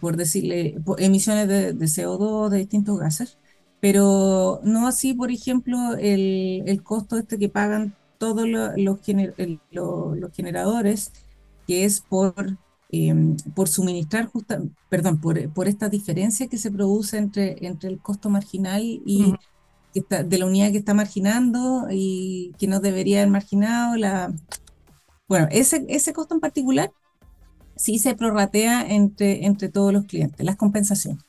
por 0.00 0.16
decirle, 0.16 0.76
emisiones 0.98 1.48
de, 1.48 1.72
de 1.72 1.86
CO2, 1.86 2.50
de 2.50 2.58
distintos 2.58 2.98
gases 2.98 3.38
pero 3.82 4.60
no 4.62 4.86
así, 4.86 5.12
por 5.12 5.32
ejemplo, 5.32 5.94
el, 5.98 6.62
el 6.66 6.84
costo 6.84 7.18
este 7.18 7.36
que 7.36 7.48
pagan 7.48 7.96
todos 8.16 8.48
los, 8.48 8.70
los, 8.76 9.00
generadores, 10.32 11.10
que 11.66 11.84
es 11.84 12.00
por, 12.00 12.58
em, 12.92 13.36
por 13.54 13.68
suministrar, 13.68 14.26
justa, 14.26 14.62
perdón, 14.88 15.20
por, 15.20 15.48
por, 15.52 15.66
esta 15.66 15.88
diferencia 15.88 16.46
que 16.46 16.58
se 16.58 16.70
produce 16.70 17.18
entre, 17.18 17.66
entre 17.66 17.88
el 17.88 17.98
costo 17.98 18.28
marginal 18.30 18.82
y 18.82 19.34
que 19.92 20.00
está, 20.00 20.22
de 20.22 20.38
la 20.38 20.46
unidad 20.46 20.70
que 20.70 20.78
está 20.78 20.94
marginando 20.94 21.86
y 21.90 22.52
que 22.58 22.66
no 22.66 22.80
debería 22.80 23.20
haber 23.20 23.30
marginado. 23.30 23.96
La, 23.96 24.32
bueno, 25.26 25.48
ese, 25.50 25.84
ese 25.88 26.12
costo 26.12 26.34
en 26.34 26.40
particular 26.40 26.90
sí 27.76 27.98
se 27.98 28.14
prorratea 28.14 28.86
entre, 28.86 29.46
entre 29.46 29.68
todos 29.68 29.92
los 29.92 30.04
clientes, 30.04 30.44
las 30.44 30.56
compensaciones. 30.56 31.24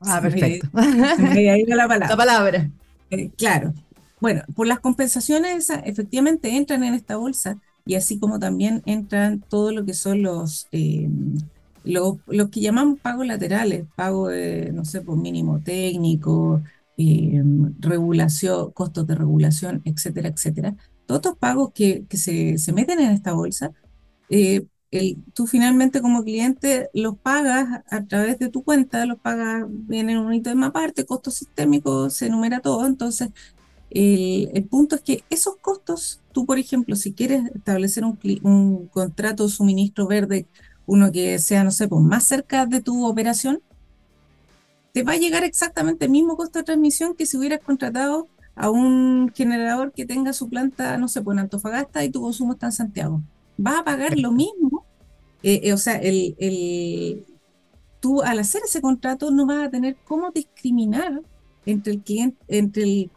Ah, 0.00 0.20
perfecto. 0.20 0.68
ahí 0.74 1.64
la 1.66 1.86
palabra. 1.86 2.08
La 2.08 2.16
palabra. 2.16 2.70
Eh, 3.10 3.30
claro. 3.36 3.74
Bueno, 4.20 4.42
por 4.54 4.66
las 4.66 4.80
compensaciones 4.80 5.70
efectivamente 5.84 6.56
entran 6.56 6.84
en 6.84 6.94
esta 6.94 7.16
bolsa 7.16 7.58
y 7.90 7.96
así 7.96 8.20
como 8.20 8.38
también 8.38 8.82
entran 8.86 9.40
todo 9.40 9.72
lo 9.72 9.84
que 9.84 9.94
son 9.94 10.22
los, 10.22 10.68
eh, 10.70 11.08
los, 11.82 12.18
que 12.52 12.60
llamamos 12.60 13.00
pagos 13.00 13.26
laterales, 13.26 13.84
pago 13.96 14.28
de, 14.28 14.70
no 14.72 14.84
sé, 14.84 15.00
por 15.00 15.16
mínimo 15.16 15.58
técnico, 15.58 16.62
eh, 16.96 17.42
regulación, 17.80 18.70
costos 18.70 19.08
de 19.08 19.16
regulación, 19.16 19.82
etcétera, 19.84 20.28
etcétera. 20.28 20.76
Todos 21.04 21.18
estos 21.18 21.36
pagos 21.36 21.72
que, 21.74 22.04
que 22.08 22.16
se, 22.16 22.58
se, 22.58 22.72
meten 22.72 23.00
en 23.00 23.10
esta 23.10 23.32
bolsa 23.32 23.72
tú 25.34 25.48
finalmente 25.48 26.00
como 26.00 26.22
cliente 26.22 26.90
los 26.94 27.18
pagas 27.18 27.82
a 27.90 28.04
través 28.04 28.38
de 28.38 28.50
tu 28.50 28.62
cuenta, 28.62 29.04
los 29.04 29.18
pagas, 29.18 29.64
viene 29.68 30.16
un 30.16 30.32
ítem 30.32 30.62
aparte, 30.62 31.06
costo 31.06 31.32
sistémico, 31.32 32.08
se 32.08 32.26
enumera 32.26 32.60
todo. 32.60 32.86
Entonces, 32.86 33.30
el, 33.90 34.64
punto 34.64 34.96
es 34.96 35.02
que 35.02 35.24
esos 35.30 35.56
costos, 35.56 36.20
tú 36.32 36.46
por 36.46 36.58
ejemplo, 36.58 36.96
si 36.96 37.12
quieres 37.12 37.44
establecer 37.54 38.04
un, 38.04 38.18
un 38.42 38.86
contrato 38.88 39.44
de 39.44 39.50
suministro 39.50 40.06
verde, 40.06 40.46
uno 40.86 41.12
que 41.12 41.38
sea, 41.38 41.64
no 41.64 41.70
sé, 41.70 41.88
pues, 41.88 42.02
más 42.02 42.24
cerca 42.24 42.66
de 42.66 42.80
tu 42.80 43.06
operación, 43.06 43.60
te 44.92 45.02
va 45.02 45.12
a 45.12 45.16
llegar 45.16 45.44
exactamente 45.44 46.06
el 46.06 46.10
mismo 46.10 46.36
costo 46.36 46.58
de 46.58 46.64
transmisión 46.64 47.14
que 47.14 47.26
si 47.26 47.36
hubieras 47.36 47.60
contratado 47.60 48.26
a 48.56 48.70
un 48.70 49.32
generador 49.34 49.92
que 49.92 50.04
tenga 50.06 50.32
su 50.32 50.48
planta, 50.48 50.96
no 50.98 51.08
sé, 51.08 51.22
pues 51.22 51.36
en 51.36 51.40
Antofagasta 51.40 52.04
y 52.04 52.10
tu 52.10 52.20
consumo 52.20 52.54
está 52.54 52.66
en 52.66 52.72
Santiago 52.72 53.22
vas 53.60 53.80
a 53.80 53.84
pagar 53.84 54.18
lo 54.18 54.32
mismo. 54.32 54.84
Eh, 55.42 55.60
eh, 55.64 55.72
o 55.72 55.76
sea, 55.76 55.96
el, 55.96 57.24
tú 58.00 58.22
al 58.22 58.38
hacer 58.38 58.62
ese 58.64 58.80
contrato 58.80 59.30
no 59.30 59.46
vas 59.46 59.66
a 59.66 59.70
tener 59.70 59.96
cómo 60.04 60.30
discriminar 60.30 61.20
entre 61.66 61.92
el 61.92 62.00
cliente, 62.00 62.38
entre 62.48 62.82
el, 62.84 63.10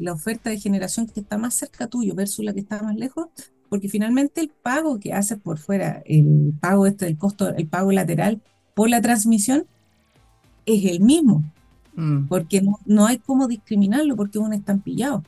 la, 0.00 0.12
oferta 0.12 0.50
de 0.50 0.58
generación 0.58 1.06
que 1.06 1.20
está 1.20 1.38
más 1.38 1.54
cerca 1.54 1.86
tuyo 1.86 2.14
versus 2.14 2.44
la 2.44 2.52
que 2.52 2.60
está 2.60 2.82
más 2.82 2.96
lejos, 2.96 3.28
porque 3.68 3.88
finalmente 3.88 4.40
el 4.40 4.48
pago 4.48 4.98
que 5.00 5.12
haces 5.12 5.38
por 5.38 5.58
fuera, 5.58 6.02
el 6.06 6.52
pago 6.60 6.86
este 6.86 7.06
del 7.06 7.16
costo, 7.16 7.48
el 7.54 7.66
pago 7.66 7.92
lateral 7.92 8.40
por 8.74 8.90
la 8.90 9.00
transmisión, 9.00 9.66
es 10.66 10.84
el 10.84 11.00
mismo, 11.00 11.44
mm. 11.94 12.26
porque 12.26 12.62
no, 12.84 13.06
hay 13.06 13.18
cómo 13.18 13.48
discriminarlo 13.48 14.16
porque 14.16 14.38
uno 14.38 14.54
está 14.54 14.76
pillado. 14.76 15.22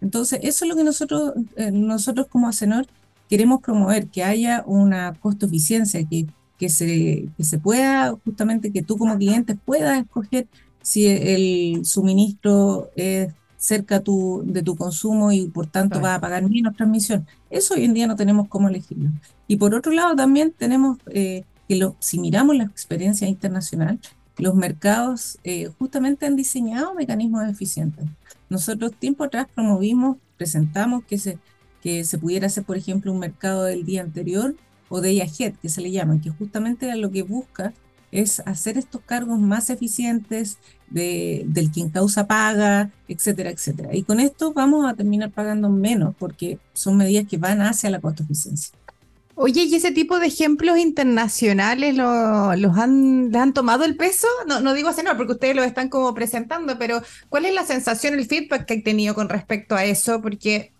Entonces, 0.00 0.40
eso 0.42 0.64
es 0.64 0.68
lo 0.68 0.76
que 0.76 0.84
nosotros, 0.84 1.34
eh, 1.56 1.70
nosotros 1.70 2.26
como 2.28 2.48
ACENOR 2.48 2.86
queremos 3.28 3.60
promover, 3.60 4.08
que 4.08 4.24
haya 4.24 4.64
una 4.66 5.14
costo 5.14 5.46
eficiencia, 5.46 6.04
que, 6.04 6.26
que, 6.58 6.68
se, 6.68 7.28
que 7.36 7.44
se 7.44 7.58
pueda, 7.58 8.16
justamente, 8.24 8.72
que 8.72 8.82
tú 8.82 8.98
como 8.98 9.16
cliente 9.16 9.54
puedas 9.54 10.00
escoger 10.00 10.48
si 10.82 11.06
el 11.06 11.84
suministro 11.84 12.90
es 12.96 13.32
cerca 13.60 14.00
tu, 14.00 14.42
de 14.46 14.62
tu 14.62 14.74
consumo 14.74 15.32
y 15.32 15.46
por 15.46 15.66
tanto 15.66 16.00
vas 16.00 16.16
a 16.16 16.20
pagar 16.20 16.48
menos 16.48 16.74
transmisión. 16.74 17.26
Eso 17.50 17.74
hoy 17.74 17.84
en 17.84 17.92
día 17.92 18.06
no 18.06 18.16
tenemos 18.16 18.48
cómo 18.48 18.68
elegirlo. 18.68 19.10
Y 19.46 19.56
por 19.56 19.74
otro 19.74 19.92
lado 19.92 20.16
también 20.16 20.52
tenemos 20.56 20.98
eh, 21.08 21.44
que 21.68 21.76
lo, 21.76 21.94
si 21.98 22.18
miramos 22.18 22.56
la 22.56 22.64
experiencia 22.64 23.28
internacional, 23.28 24.00
los 24.38 24.54
mercados 24.54 25.38
eh, 25.44 25.70
justamente 25.78 26.24
han 26.24 26.36
diseñado 26.36 26.94
mecanismos 26.94 27.46
eficientes. 27.48 28.06
Nosotros 28.48 28.92
tiempo 28.98 29.24
atrás 29.24 29.46
promovimos, 29.54 30.16
presentamos 30.38 31.04
que 31.04 31.18
se, 31.18 31.38
que 31.82 32.04
se 32.04 32.16
pudiera 32.16 32.46
hacer, 32.46 32.64
por 32.64 32.78
ejemplo, 32.78 33.12
un 33.12 33.18
mercado 33.18 33.64
del 33.64 33.84
día 33.84 34.00
anterior 34.00 34.56
o 34.88 35.02
de 35.02 35.20
ahead, 35.20 35.54
que 35.60 35.68
se 35.68 35.82
le 35.82 35.90
llama, 35.90 36.20
que 36.20 36.30
justamente 36.30 36.94
lo 36.96 37.10
que 37.10 37.22
busca 37.22 37.74
es 38.12 38.40
hacer 38.40 38.78
estos 38.78 39.00
cargos 39.02 39.38
más 39.38 39.70
eficientes 39.70 40.58
de, 40.88 41.44
del 41.46 41.70
quien 41.70 41.90
causa 41.90 42.26
paga, 42.26 42.90
etcétera, 43.08 43.50
etcétera. 43.50 43.94
Y 43.94 44.02
con 44.02 44.20
esto 44.20 44.52
vamos 44.52 44.90
a 44.90 44.94
terminar 44.94 45.30
pagando 45.30 45.68
menos 45.68 46.14
porque 46.18 46.58
son 46.72 46.96
medidas 46.96 47.26
que 47.28 47.38
van 47.38 47.60
hacia 47.60 47.90
la 47.90 48.00
costo 48.00 48.22
eficiencia. 48.22 48.74
Oye, 49.42 49.62
¿y 49.62 49.74
ese 49.74 49.90
tipo 49.90 50.18
de 50.18 50.26
ejemplos 50.26 50.76
internacionales 50.76 51.96
los 51.96 52.76
han, 52.76 53.34
han 53.34 53.54
tomado 53.54 53.84
el 53.84 53.96
peso? 53.96 54.26
No, 54.46 54.60
no 54.60 54.74
digo 54.74 54.90
no, 55.02 55.16
porque 55.16 55.32
ustedes 55.32 55.56
lo 55.56 55.64
están 55.64 55.88
como 55.88 56.12
presentando, 56.12 56.78
pero 56.78 57.02
¿cuál 57.30 57.46
es 57.46 57.54
la 57.54 57.64
sensación, 57.64 58.14
el 58.14 58.26
feedback 58.26 58.66
que 58.66 58.74
han 58.74 58.82
tenido 58.82 59.14
con 59.14 59.30
respecto 59.30 59.74
a 59.74 59.84
eso? 59.86 60.20
Porque 60.20 60.72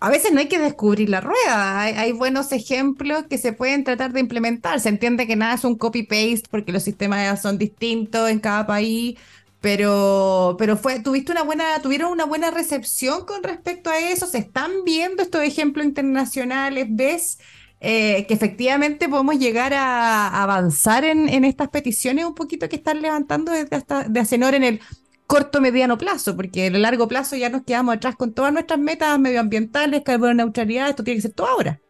a 0.00 0.10
veces 0.10 0.32
no 0.32 0.40
hay 0.40 0.48
que 0.48 0.58
descubrir 0.58 1.08
la 1.08 1.20
rueda, 1.20 1.80
hay, 1.80 2.12
buenos 2.12 2.52
ejemplos 2.52 3.24
que 3.28 3.38
se 3.38 3.52
pueden 3.52 3.84
tratar 3.84 4.12
de 4.12 4.20
implementar. 4.20 4.80
Se 4.80 4.88
entiende 4.88 5.26
que 5.26 5.36
nada 5.36 5.54
es 5.54 5.64
un 5.64 5.76
copy-paste 5.76 6.48
porque 6.50 6.72
los 6.72 6.82
sistemas 6.82 7.40
son 7.42 7.58
distintos 7.58 8.30
en 8.30 8.38
cada 8.40 8.66
país, 8.66 9.18
pero, 9.60 10.56
pero 10.58 10.76
fue, 10.76 11.00
tuviste 11.00 11.32
una 11.32 11.42
buena, 11.42 11.80
tuvieron 11.82 12.12
una 12.12 12.24
buena 12.24 12.50
recepción 12.50 13.26
con 13.26 13.42
respecto 13.42 13.90
a 13.90 13.98
eso. 13.98 14.26
Se 14.26 14.38
están 14.38 14.70
viendo 14.84 15.22
estos 15.22 15.42
ejemplos 15.42 15.84
internacionales, 15.84 16.86
ves 16.88 17.38
eh, 17.80 18.26
que 18.26 18.34
efectivamente 18.34 19.08
podemos 19.08 19.38
llegar 19.38 19.72
a, 19.72 20.42
avanzar 20.42 21.04
en, 21.04 21.44
estas 21.44 21.68
peticiones 21.68 22.24
un 22.24 22.34
poquito 22.34 22.68
que 22.68 22.76
están 22.76 23.00
levantando 23.02 23.52
desde 23.52 23.76
hasta 23.76 24.04
de 24.04 24.20
Acenor 24.20 24.54
en 24.54 24.64
el 24.64 24.80
corto 25.28 25.60
mediano 25.60 25.98
plazo, 25.98 26.34
porque 26.34 26.66
en 26.66 26.74
el 26.74 26.82
largo 26.82 27.06
plazo 27.06 27.36
ya 27.36 27.50
nos 27.50 27.62
quedamos 27.62 27.94
atrás 27.94 28.16
con 28.16 28.32
todas 28.32 28.52
nuestras 28.52 28.80
metas 28.80 29.16
medioambientales, 29.20 30.02
carbono 30.02 30.34
neutralidad, 30.34 30.88
esto 30.88 31.04
tiene 31.04 31.18
que 31.18 31.22
ser 31.22 31.34
todo 31.34 31.46
ahora. 31.46 31.80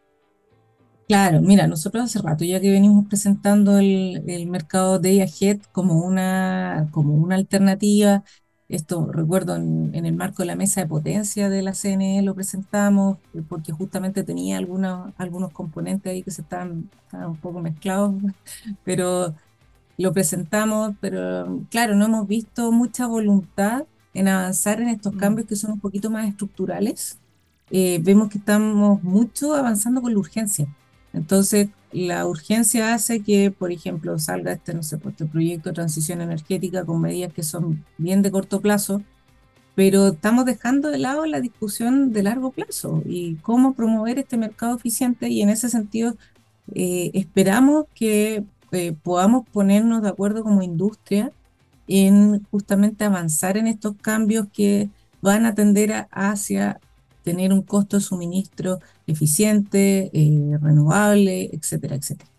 Claro, 1.07 1.41
mira, 1.41 1.65
nosotros 1.65 2.03
hace 2.03 2.19
rato 2.21 2.43
ya 2.43 2.59
que 2.59 2.69
venimos 2.69 3.07
presentando 3.07 3.79
el, 3.79 4.23
el 4.27 4.45
mercado 4.45 4.99
de 4.99 5.13
IAGET 5.13 5.71
como 5.71 6.05
una, 6.05 6.89
como 6.91 7.15
una 7.15 7.35
alternativa, 7.35 8.23
esto 8.69 9.11
recuerdo 9.11 9.55
en, 9.55 9.91
el 9.93 10.13
marco 10.15 10.43
de 10.43 10.47
la 10.47 10.55
mesa 10.55 10.81
de 10.81 10.87
potencia 10.87 11.49
de 11.49 11.63
la 11.63 11.73
CNE 11.73 12.21
lo 12.21 12.35
presentamos, 12.35 13.17
porque 13.49 13.71
justamente 13.71 14.23
tenía 14.23 14.57
algunos, 14.57 15.11
algunos 15.17 15.51
componentes 15.51 16.11
ahí 16.11 16.21
que 16.21 16.29
se 16.29 16.43
estaban, 16.43 16.89
estaban 17.05 17.31
un 17.31 17.37
poco 17.37 17.61
mezclados, 17.61 18.13
pero 18.83 19.33
lo 19.99 20.13
presentamos, 20.13 20.95
pero 21.01 21.59
claro, 21.69 21.93
no 21.95 22.05
hemos 22.05 22.27
visto 22.27 22.71
mucha 22.71 23.05
voluntad 23.05 23.83
en 24.13 24.29
avanzar 24.29 24.81
en 24.81 24.87
estos 24.87 25.13
mm. 25.13 25.17
cambios 25.17 25.47
que 25.47 25.57
son 25.57 25.71
un 25.73 25.79
poquito 25.81 26.09
más 26.09 26.27
estructurales. 26.27 27.19
Eh, 27.69 27.99
vemos 28.01 28.29
que 28.29 28.37
estamos 28.37 29.03
mucho 29.03 29.53
avanzando 29.53 30.01
con 30.01 30.13
la 30.13 30.19
urgencia. 30.19 30.67
Entonces, 31.11 31.67
la 31.91 32.25
urgencia 32.25 32.93
hace 32.93 33.21
que, 33.21 33.51
por 33.51 33.73
ejemplo, 33.73 34.17
salga 34.19 34.53
este, 34.53 34.73
no 34.73 34.83
sé, 34.83 34.97
pues, 34.97 35.13
este 35.13 35.25
proyecto 35.25 35.69
de 35.69 35.75
transición 35.75 36.21
energética 36.21 36.85
con 36.85 37.01
medidas 37.01 37.33
que 37.33 37.43
son 37.43 37.83
bien 37.97 38.21
de 38.21 38.31
corto 38.31 38.61
plazo, 38.61 39.01
pero 39.75 40.07
estamos 40.09 40.45
dejando 40.45 40.91
de 40.91 40.97
lado 40.99 41.25
la 41.25 41.41
discusión 41.41 42.13
de 42.13 42.23
largo 42.23 42.51
plazo 42.51 43.03
y 43.05 43.35
cómo 43.37 43.73
promover 43.73 44.17
este 44.17 44.37
mercado 44.37 44.77
eficiente 44.77 45.27
y 45.29 45.41
en 45.41 45.49
ese 45.49 45.69
sentido 45.69 46.15
eh, 46.73 47.11
esperamos 47.13 47.85
que 47.95 48.43
eh, 48.71 48.93
podamos 49.03 49.47
ponernos 49.51 50.01
de 50.01 50.09
acuerdo 50.09 50.43
como 50.43 50.61
industria 50.61 51.31
en 51.87 52.43
justamente 52.51 53.03
avanzar 53.03 53.57
en 53.57 53.67
estos 53.67 53.95
cambios 53.97 54.47
que 54.53 54.89
van 55.21 55.45
a 55.45 55.55
tender 55.55 56.07
hacia 56.11 56.79
tener 57.23 57.51
un 57.51 57.61
costo 57.61 57.97
de 57.97 58.03
suministro 58.03 58.79
eficiente, 59.07 60.09
eh, 60.13 60.57
renovable, 60.61 61.49
etcétera, 61.53 61.95
etcétera. 61.95 62.29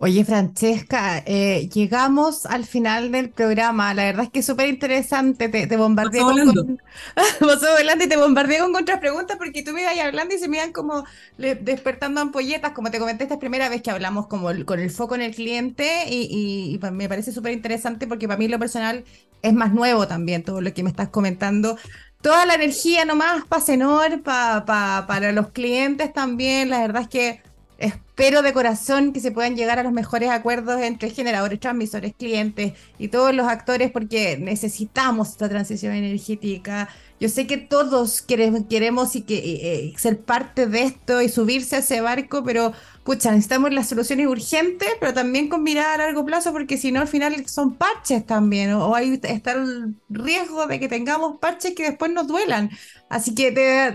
Oye, 0.00 0.24
Francesca, 0.24 1.24
eh, 1.26 1.68
llegamos 1.74 2.46
al 2.46 2.64
final 2.64 3.10
del 3.10 3.30
programa. 3.30 3.92
La 3.94 4.04
verdad 4.04 4.26
es 4.26 4.30
que 4.30 4.38
es 4.38 4.46
súper 4.46 4.68
interesante. 4.68 5.48
Te, 5.48 5.66
te 5.66 5.76
bombardeé 5.76 6.20
con, 6.20 6.36
con 6.54 6.78
y 8.00 8.08
te 8.08 8.16
bombardeé 8.16 8.60
con 8.60 8.72
contrapreguntas 8.72 9.36
porque 9.38 9.64
tú 9.64 9.72
me 9.72 9.82
ibas 9.82 9.98
hablando 9.98 10.36
y 10.36 10.38
se 10.38 10.46
me 10.46 10.58
iban 10.58 10.72
como 10.72 11.04
despertando 11.36 12.20
ampolletas. 12.20 12.72
Como 12.72 12.92
te 12.92 13.00
comenté, 13.00 13.24
esta 13.24 13.34
es 13.34 13.40
primera 13.40 13.68
vez 13.68 13.82
que 13.82 13.90
hablamos 13.90 14.28
como 14.28 14.50
con 14.64 14.78
el 14.78 14.90
foco 14.90 15.16
en 15.16 15.22
el 15.22 15.34
cliente 15.34 16.04
y, 16.08 16.78
me 16.92 17.08
parece 17.08 17.32
súper 17.32 17.52
interesante 17.52 18.06
porque 18.06 18.28
para 18.28 18.38
mí 18.38 18.46
lo 18.46 18.58
personal 18.60 19.04
es 19.42 19.52
más 19.52 19.72
nuevo 19.74 20.06
también 20.06 20.44
todo 20.44 20.60
lo 20.60 20.72
que 20.72 20.84
me 20.84 20.90
estás 20.90 21.08
comentando. 21.08 21.76
Toda 22.20 22.46
la 22.46 22.54
energía 22.54 23.04
nomás 23.04 23.44
para 23.46 23.62
Senor, 23.62 24.22
para 24.22 25.32
los 25.32 25.48
clientes 25.50 26.12
también. 26.12 26.70
La 26.70 26.80
verdad 26.80 27.02
es 27.02 27.08
que 27.08 27.48
Espero 27.78 28.42
de 28.42 28.52
corazón 28.52 29.12
que 29.12 29.20
se 29.20 29.30
puedan 29.30 29.54
llegar 29.54 29.78
a 29.78 29.84
los 29.84 29.92
mejores 29.92 30.30
acuerdos 30.30 30.80
entre 30.82 31.10
generadores, 31.10 31.60
transmisores, 31.60 32.12
clientes 32.12 32.72
y 32.98 33.06
todos 33.06 33.32
los 33.32 33.46
actores 33.46 33.92
porque 33.92 34.36
necesitamos 34.36 35.28
esta 35.28 35.48
transición 35.48 35.94
energética. 35.94 36.88
Yo 37.20 37.28
sé 37.28 37.46
que 37.46 37.56
todos 37.56 38.20
queremos, 38.20 39.14
y 39.14 39.22
que, 39.22 39.36
eh, 39.36 39.90
eh, 39.90 39.94
ser 39.96 40.20
parte 40.20 40.66
de 40.66 40.82
esto 40.82 41.22
y 41.22 41.28
subirse 41.28 41.76
a 41.76 41.78
ese 41.78 42.00
barco, 42.00 42.42
pero 42.42 42.72
pucha, 43.04 43.30
necesitamos 43.30 43.72
las 43.72 43.88
soluciones 43.88 44.26
urgentes, 44.26 44.88
pero 44.98 45.14
también 45.14 45.48
con 45.48 45.62
mirada 45.62 45.94
a 45.94 45.98
largo 45.98 46.24
plazo, 46.24 46.52
porque 46.52 46.78
si 46.78 46.90
no, 46.90 47.00
al 47.00 47.08
final 47.08 47.46
son 47.46 47.76
parches 47.76 48.26
también, 48.26 48.72
o, 48.72 48.94
hay 48.96 49.20
está 49.22 49.52
el 49.52 49.94
riesgo 50.08 50.66
de 50.66 50.80
que 50.80 50.88
tengamos 50.88 51.38
parches 51.38 51.74
que 51.76 51.84
después 51.84 52.10
nos 52.12 52.26
duelan. 52.26 52.70
Así 53.08 53.34
que 53.36 53.52
te 53.52 53.94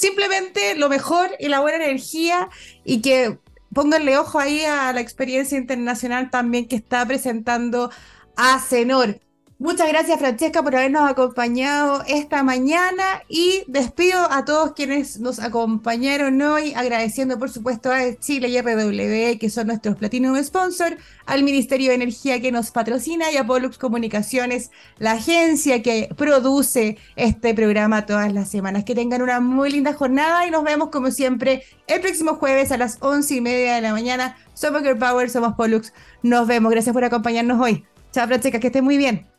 simplemente 0.00 0.74
lo 0.76 0.88
mejor 0.88 1.30
y 1.38 1.48
la 1.48 1.60
buena 1.60 1.84
energía 1.84 2.48
y 2.84 3.02
que 3.02 3.38
pónganle 3.74 4.16
ojo 4.16 4.38
ahí 4.38 4.64
a 4.64 4.92
la 4.92 5.00
experiencia 5.00 5.58
internacional 5.58 6.30
también 6.30 6.66
que 6.66 6.76
está 6.76 7.04
presentando 7.06 7.90
a 8.36 8.58
Cenor. 8.60 9.20
Muchas 9.60 9.88
gracias 9.88 10.18
Francesca 10.18 10.62
por 10.62 10.74
habernos 10.74 11.06
acompañado 11.06 12.02
esta 12.08 12.42
mañana 12.42 13.04
y 13.28 13.62
despido 13.66 14.18
a 14.32 14.46
todos 14.46 14.72
quienes 14.72 15.20
nos 15.20 15.38
acompañaron 15.38 16.40
hoy, 16.40 16.72
agradeciendo 16.72 17.38
por 17.38 17.50
supuesto 17.50 17.92
a 17.92 18.14
Chile 18.18 18.48
y 18.48 18.58
RW, 18.58 19.38
que 19.38 19.50
son 19.50 19.66
nuestros 19.66 19.96
Platinum 19.96 20.42
Sponsor, 20.42 20.96
al 21.26 21.42
Ministerio 21.42 21.90
de 21.90 21.96
Energía 21.96 22.40
que 22.40 22.50
nos 22.50 22.70
patrocina 22.70 23.30
y 23.30 23.36
a 23.36 23.46
Pollux 23.46 23.76
Comunicaciones, 23.76 24.70
la 24.96 25.12
agencia 25.12 25.82
que 25.82 26.08
produce 26.16 26.96
este 27.16 27.52
programa 27.52 28.06
todas 28.06 28.32
las 28.32 28.48
semanas. 28.50 28.84
Que 28.84 28.94
tengan 28.94 29.20
una 29.20 29.40
muy 29.40 29.70
linda 29.70 29.92
jornada 29.92 30.46
y 30.46 30.50
nos 30.50 30.64
vemos 30.64 30.88
como 30.88 31.10
siempre 31.10 31.64
el 31.86 32.00
próximo 32.00 32.36
jueves 32.36 32.72
a 32.72 32.78
las 32.78 32.96
once 33.02 33.34
y 33.34 33.42
media 33.42 33.74
de 33.74 33.82
la 33.82 33.92
mañana. 33.92 34.38
Somos 34.54 34.80
Girl 34.80 34.96
Power, 34.96 35.28
somos 35.28 35.52
Pollux. 35.52 35.92
Nos 36.22 36.46
vemos. 36.46 36.72
Gracias 36.72 36.94
por 36.94 37.04
acompañarnos 37.04 37.60
hoy. 37.60 37.84
Chao 38.10 38.26
Francesca, 38.26 38.58
que 38.58 38.68
esté 38.68 38.80
muy 38.80 38.96
bien. 38.96 39.30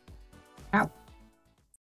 out. 0.73 1.00